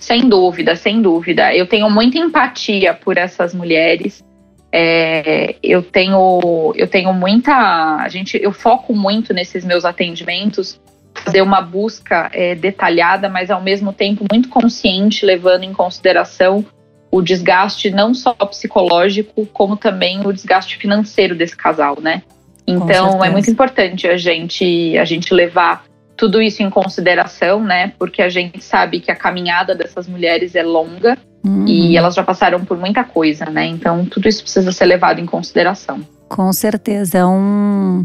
Sem 0.00 0.28
dúvida, 0.28 0.74
sem 0.74 1.00
dúvida. 1.00 1.54
Eu 1.54 1.66
tenho 1.66 1.88
muita 1.88 2.18
empatia 2.18 2.94
por 2.94 3.16
essas 3.16 3.54
mulheres. 3.54 4.24
É, 4.72 5.54
eu 5.62 5.82
tenho, 5.82 6.72
eu 6.74 6.86
tenho 6.86 7.12
muita, 7.12 7.96
a 7.96 8.08
gente, 8.08 8.38
eu 8.42 8.52
foco 8.52 8.92
muito 8.92 9.32
nesses 9.32 9.64
meus 9.64 9.84
atendimentos, 9.84 10.80
fazer 11.26 11.42
uma 11.42 11.60
busca 11.60 12.30
é, 12.32 12.54
detalhada, 12.54 13.28
mas 13.28 13.50
ao 13.50 13.60
mesmo 13.60 13.92
tempo 13.92 14.24
muito 14.30 14.48
consciente, 14.48 15.26
levando 15.26 15.64
em 15.64 15.72
consideração 15.72 16.64
o 17.10 17.20
desgaste 17.20 17.90
não 17.90 18.14
só 18.14 18.32
psicológico, 18.34 19.46
como 19.46 19.76
também 19.76 20.24
o 20.24 20.32
desgaste 20.32 20.76
financeiro 20.76 21.34
desse 21.34 21.56
casal, 21.56 21.98
né? 22.00 22.22
Então 22.66 23.24
é 23.24 23.30
muito 23.30 23.50
importante 23.50 24.06
a 24.06 24.16
gente 24.16 24.96
a 24.98 25.04
gente 25.04 25.32
levar 25.32 25.84
tudo 26.16 26.40
isso 26.40 26.62
em 26.62 26.70
consideração, 26.70 27.62
né? 27.62 27.92
Porque 27.98 28.22
a 28.22 28.28
gente 28.28 28.62
sabe 28.62 29.00
que 29.00 29.10
a 29.10 29.16
caminhada 29.16 29.74
dessas 29.74 30.08
mulheres 30.08 30.54
é 30.54 30.62
longa 30.62 31.16
uhum. 31.44 31.66
e 31.66 31.96
elas 31.96 32.14
já 32.14 32.22
passaram 32.22 32.64
por 32.64 32.76
muita 32.76 33.02
coisa, 33.04 33.46
né? 33.46 33.66
Então 33.66 34.04
tudo 34.04 34.28
isso 34.28 34.42
precisa 34.42 34.70
ser 34.72 34.86
levado 34.86 35.20
em 35.20 35.26
consideração. 35.26 36.00
Com 36.28 36.52
certeza. 36.52 37.18
É 37.18 37.26
um 37.26 38.04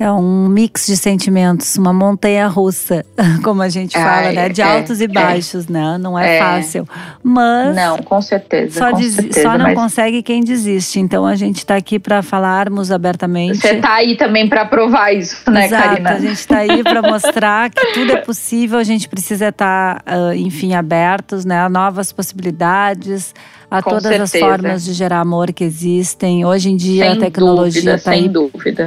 é 0.00 0.10
um 0.10 0.48
mix 0.48 0.86
de 0.86 0.96
sentimentos, 0.96 1.76
uma 1.76 1.92
montanha 1.92 2.46
russa, 2.46 3.04
como 3.44 3.60
a 3.60 3.68
gente 3.68 3.92
fala, 3.92 4.32
né? 4.32 4.48
De 4.48 4.62
é, 4.62 4.64
altos 4.64 4.98
e 4.98 5.04
é. 5.04 5.08
baixos, 5.08 5.68
é, 5.68 5.72
né? 5.74 5.98
Não 5.98 6.18
é, 6.18 6.36
é, 6.36 6.38
fácil. 6.38 6.88
Mas. 7.22 7.76
Não, 7.76 7.98
com 7.98 8.22
certeza. 8.22 8.78
Só, 8.78 8.90
com 8.92 9.02
certeza, 9.02 9.42
só 9.42 9.58
não 9.58 9.66
mas... 9.66 9.74
consegue 9.74 10.22
quem 10.22 10.42
desiste. 10.42 10.98
Então 10.98 11.26
a 11.26 11.36
gente 11.36 11.58
está 11.58 11.76
aqui 11.76 11.98
para 11.98 12.22
falarmos 12.22 12.90
abertamente. 12.90 13.58
Você 13.58 13.74
está 13.74 13.92
aí 13.96 14.16
também 14.16 14.48
para 14.48 14.64
provar 14.64 15.12
isso, 15.12 15.50
né, 15.50 15.66
Exato, 15.66 15.88
Karina? 15.88 16.10
A 16.12 16.18
gente 16.18 16.32
está 16.32 16.58
aí 16.58 16.82
para 16.82 17.02
mostrar 17.06 17.68
que 17.68 17.92
tudo 17.92 18.12
é 18.12 18.16
possível. 18.16 18.78
A 18.78 18.84
gente 18.84 19.06
precisa 19.06 19.48
estar, 19.48 20.00
tá, 20.00 20.34
enfim, 20.34 20.72
abertos, 20.72 21.44
né? 21.44 21.60
A 21.60 21.68
novas 21.68 22.10
possibilidades 22.10 23.34
a 23.70 23.82
Com 23.82 23.90
todas 23.90 24.02
certeza. 24.04 24.24
as 24.24 24.40
formas 24.40 24.84
de 24.84 24.92
gerar 24.92 25.20
amor 25.20 25.52
que 25.52 25.62
existem. 25.62 26.44
Hoje 26.44 26.70
em 26.70 26.76
dia 26.76 27.04
sem 27.04 27.12
a 27.12 27.16
tecnologia 27.16 27.94
está 27.94 28.10
aí 28.10 28.30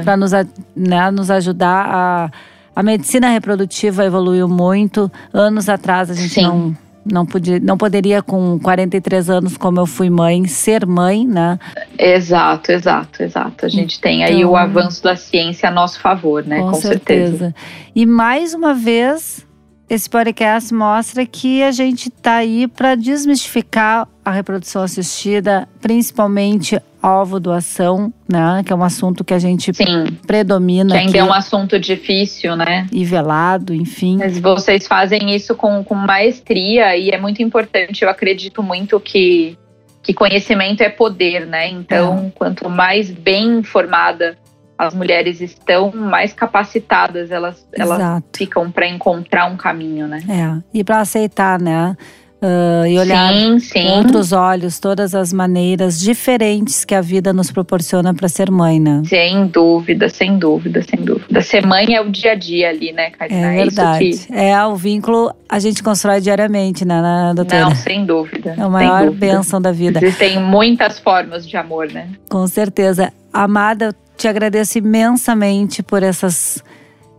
para 0.04 0.16
nos, 0.16 0.32
né, 0.76 1.10
nos 1.10 1.30
ajudar 1.30 1.86
a. 1.88 2.30
A 2.76 2.82
medicina 2.82 3.28
reprodutiva 3.28 4.04
evoluiu 4.04 4.48
muito. 4.48 5.08
Anos 5.32 5.68
atrás 5.68 6.10
a 6.10 6.14
gente 6.14 6.34
Sim. 6.34 6.42
não 6.42 6.76
não, 7.04 7.26
podia, 7.26 7.60
não 7.60 7.76
poderia, 7.76 8.22
com 8.22 8.58
43 8.58 9.28
anos, 9.28 9.56
como 9.56 9.78
eu 9.78 9.86
fui 9.86 10.08
mãe, 10.08 10.46
ser 10.46 10.86
mãe, 10.86 11.26
né? 11.26 11.58
Exato, 11.98 12.72
exato, 12.72 13.22
exato. 13.22 13.66
A 13.66 13.68
gente 13.68 13.98
então, 13.98 14.10
tem 14.10 14.24
aí 14.24 14.36
o 14.36 14.48
então 14.48 14.56
avanço 14.56 15.02
da 15.02 15.14
ciência 15.14 15.68
a 15.68 15.72
nosso 15.72 16.00
favor, 16.00 16.44
né? 16.44 16.60
Com, 16.60 16.70
com 16.70 16.80
certeza. 16.80 17.30
certeza. 17.30 17.54
E 17.94 18.06
mais 18.06 18.54
uma 18.54 18.72
vez, 18.72 19.46
esse 19.94 20.10
podcast 20.10 20.74
mostra 20.74 21.24
que 21.24 21.62
a 21.62 21.70
gente 21.70 22.08
está 22.08 22.36
aí 22.36 22.66
para 22.66 22.96
desmistificar 22.96 24.08
a 24.24 24.30
reprodução 24.32 24.82
assistida, 24.82 25.68
principalmente 25.80 26.80
ovo 27.00 27.38
doação, 27.38 28.12
né? 28.28 28.62
Que 28.66 28.72
é 28.72 28.76
um 28.76 28.82
assunto 28.82 29.22
que 29.22 29.32
a 29.32 29.38
gente 29.38 29.72
Sim, 29.72 30.06
predomina. 30.26 30.94
Que 30.94 31.00
ainda 31.00 31.18
é 31.18 31.22
um 31.22 31.32
assunto 31.32 31.78
difícil, 31.78 32.56
né? 32.56 32.88
E 32.90 33.04
velado, 33.04 33.72
enfim. 33.72 34.16
Mas 34.16 34.40
vocês 34.40 34.84
fazem 34.86 35.32
isso 35.32 35.54
com, 35.54 35.84
com 35.84 35.94
maestria 35.94 36.96
e 36.96 37.10
é 37.10 37.18
muito 37.18 37.40
importante. 37.40 38.02
Eu 38.02 38.10
acredito 38.10 38.64
muito 38.64 38.98
que, 38.98 39.56
que 40.02 40.12
conhecimento 40.12 40.82
é 40.82 40.88
poder, 40.88 41.46
né? 41.46 41.68
Então, 41.68 42.32
é. 42.34 42.38
quanto 42.38 42.68
mais 42.68 43.12
bem 43.12 43.58
informada 43.58 44.36
as 44.76 44.94
mulheres 44.94 45.40
estão 45.40 45.92
mais 45.92 46.32
capacitadas, 46.32 47.30
elas, 47.30 47.66
elas 47.72 48.22
ficam 48.34 48.70
para 48.70 48.88
encontrar 48.88 49.46
um 49.46 49.56
caminho, 49.56 50.08
né? 50.08 50.18
É, 50.28 50.78
e 50.78 50.82
para 50.82 51.00
aceitar, 51.00 51.60
né? 51.60 51.96
Uh, 52.44 52.86
e 52.86 52.98
olhar 52.98 53.32
sim, 53.32 53.58
sim. 53.58 53.82
com 53.84 53.88
outros 53.96 54.30
olhos 54.30 54.78
todas 54.78 55.14
as 55.14 55.32
maneiras 55.32 55.98
diferentes 55.98 56.84
que 56.84 56.94
a 56.94 57.00
vida 57.00 57.32
nos 57.32 57.50
proporciona 57.50 58.12
para 58.12 58.28
ser 58.28 58.50
mãe, 58.50 58.78
né? 58.78 59.00
Sem 59.06 59.46
dúvida, 59.46 60.10
sem 60.10 60.36
dúvida, 60.36 60.82
sem 60.82 61.02
dúvida. 61.02 61.40
Ser 61.40 61.64
mãe 61.66 61.94
é 61.94 62.02
o 62.02 62.10
dia 62.10 62.32
a 62.32 62.34
dia 62.34 62.68
ali, 62.68 62.92
né, 62.92 63.10
Karina? 63.12 63.50
É, 63.50 63.60
é 63.60 63.64
verdade. 63.64 64.18
Que... 64.26 64.34
É, 64.34 64.66
o 64.66 64.76
vínculo 64.76 65.34
a 65.48 65.58
gente 65.58 65.82
constrói 65.82 66.20
diariamente, 66.20 66.84
né, 66.84 67.00
né 67.00 67.32
doutora? 67.34 67.62
Não, 67.62 67.74
sem 67.74 68.04
dúvida. 68.04 68.54
É 68.58 68.60
a 68.60 68.68
maior 68.68 69.10
bênção 69.10 69.58
da 69.58 69.72
vida. 69.72 70.04
Existem 70.04 70.38
muitas 70.38 70.98
formas 70.98 71.48
de 71.48 71.56
amor, 71.56 71.90
né? 71.90 72.10
Com 72.28 72.46
certeza. 72.46 73.10
Amada, 73.32 73.96
te 74.16 74.28
agradeço 74.28 74.78
imensamente 74.78 75.82
por 75.82 76.02
essas. 76.02 76.62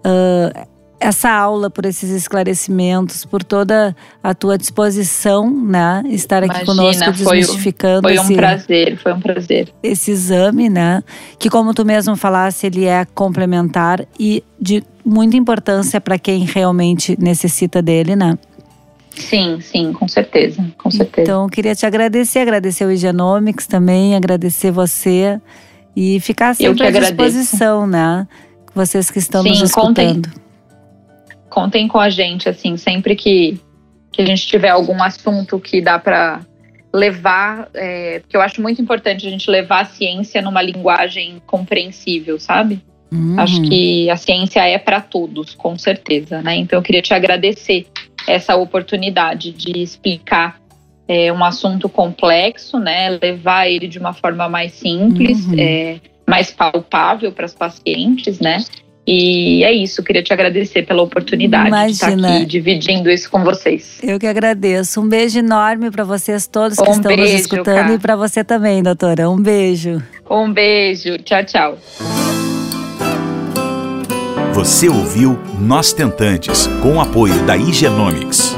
Uh, 0.06 0.76
essa 1.00 1.30
aula, 1.30 1.70
por 1.70 1.86
esses 1.86 2.10
esclarecimentos, 2.10 3.26
por 3.26 3.44
toda 3.44 3.96
a 4.24 4.34
tua 4.34 4.58
disposição, 4.58 5.50
né? 5.50 6.04
Estar 6.08 6.44
aqui 6.44 6.64
Imagina, 6.64 6.66
conosco 6.66 7.12
desmistificando. 7.12 8.08
Foi, 8.08 8.16
foi 8.16 8.24
um 8.24 8.26
esse, 8.26 8.36
prazer, 8.36 8.98
foi 8.98 9.14
um 9.14 9.20
prazer. 9.20 9.74
Esse 9.84 10.12
exame, 10.12 10.70
né? 10.70 11.04
Que, 11.38 11.50
como 11.50 11.74
tu 11.74 11.86
mesmo 11.86 12.16
falasse, 12.16 12.66
ele 12.66 12.86
é 12.86 13.06
complementar 13.06 14.06
e 14.20 14.44
de 14.60 14.84
muita 15.04 15.36
importância 15.38 16.00
para 16.00 16.18
quem 16.18 16.46
realmente 16.46 17.16
necessita 17.20 17.82
dele, 17.82 18.16
né? 18.16 18.38
Sim, 19.12 19.60
sim, 19.62 19.94
com 19.94 20.08
certeza, 20.08 20.66
com 20.78 20.92
certeza. 20.92 21.22
Então, 21.22 21.48
queria 21.48 21.76
te 21.76 21.86
agradecer, 21.86 22.40
agradecer 22.40 22.86
o 22.86 22.92
Higienomics 22.92 23.66
também, 23.66 24.16
agradecer 24.16 24.72
você 24.72 25.40
e 25.96 26.20
ficar 26.20 26.54
sempre 26.54 26.86
à 26.86 26.92
disposição, 26.92 27.88
né? 27.88 28.28
Vocês 28.74 29.10
que 29.10 29.20
estão 29.20 29.42
Sim, 29.42 29.50
nos 29.50 29.62
escutando. 29.62 30.28
Contem, 30.28 30.42
contem 31.50 31.88
com 31.88 32.00
a 32.00 32.10
gente, 32.10 32.50
assim, 32.50 32.76
sempre 32.76 33.16
que, 33.16 33.60
que 34.12 34.22
a 34.22 34.26
gente 34.26 34.46
tiver 34.46 34.70
algum 34.70 35.02
assunto 35.02 35.60
que 35.60 35.82
dá 35.82 35.98
para 35.98 36.42
levar, 36.94 37.70
é, 37.74 38.20
porque 38.20 38.36
eu 38.36 38.42
acho 38.42 38.62
muito 38.62 38.82
importante 38.82 39.26
a 39.28 39.30
gente 39.30 39.50
levar 39.50 39.82
a 39.82 39.86
ciência 39.86 40.42
numa 40.42 40.62
linguagem 40.62 41.42
compreensível, 41.46 42.40
sabe? 42.40 42.82
Uhum. 43.12 43.40
Acho 43.40 43.62
que 43.62 44.10
a 44.10 44.18
ciência 44.18 44.62
é 44.62 44.78
para 44.78 45.00
todos, 45.00 45.56
com 45.56 45.78
certeza, 45.78 46.42
né? 46.42 46.56
Então 46.56 46.80
eu 46.80 46.84
queria 46.84 47.02
te 47.02 47.14
agradecer 47.14 47.88
essa 48.28 48.56
oportunidade 48.56 49.52
de 49.52 49.80
explicar 49.80 50.60
é, 51.08 51.32
um 51.32 51.44
assunto 51.44 51.88
complexo, 51.88 52.80
né? 52.80 53.18
Levar 53.22 53.68
ele 53.68 53.88
de 53.88 54.00
uma 54.00 54.14
forma 54.14 54.50
mais 54.50 54.74
simples, 54.74 55.46
uhum. 55.46 55.56
é, 55.58 56.00
mais 56.28 56.52
palpável 56.52 57.32
para 57.32 57.46
as 57.46 57.54
pacientes, 57.54 58.40
né? 58.40 58.64
E 59.08 59.64
é 59.64 59.72
isso, 59.72 60.04
queria 60.04 60.24
te 60.24 60.34
agradecer 60.34 60.84
pela 60.84 61.04
oportunidade 61.04 61.68
Imagina. 61.68 62.12
de 62.12 62.16
estar 62.16 62.36
aqui 62.38 62.46
dividindo 62.46 63.12
isso 63.12 63.30
com 63.30 63.44
vocês. 63.44 64.00
Eu 64.02 64.20
que 64.20 64.26
agradeço. 64.26 65.00
Um 65.00 65.08
beijo 65.08 65.38
enorme 65.38 65.92
para 65.92 66.04
vocês 66.04 66.48
todos 66.48 66.80
que 66.80 66.90
um 66.90 66.94
estão 66.94 67.16
beijo, 67.16 67.34
nos 67.34 67.42
escutando 67.42 67.76
cara. 67.76 67.94
e 67.94 68.00
para 68.00 68.16
você 68.16 68.44
também, 68.44 68.82
doutora. 68.82 69.30
Um 69.30 69.40
beijo. 69.40 70.02
Um 70.28 70.52
beijo. 70.52 71.20
Tchau, 71.20 71.44
tchau. 71.46 71.78
Você 74.54 74.90
ouviu 74.90 75.38
Nós 75.60 75.94
Tentantes, 75.94 76.66
com 76.82 76.96
o 76.96 77.02
apoio 77.02 77.46
da 77.46 77.56
Higienomics. 77.56 78.56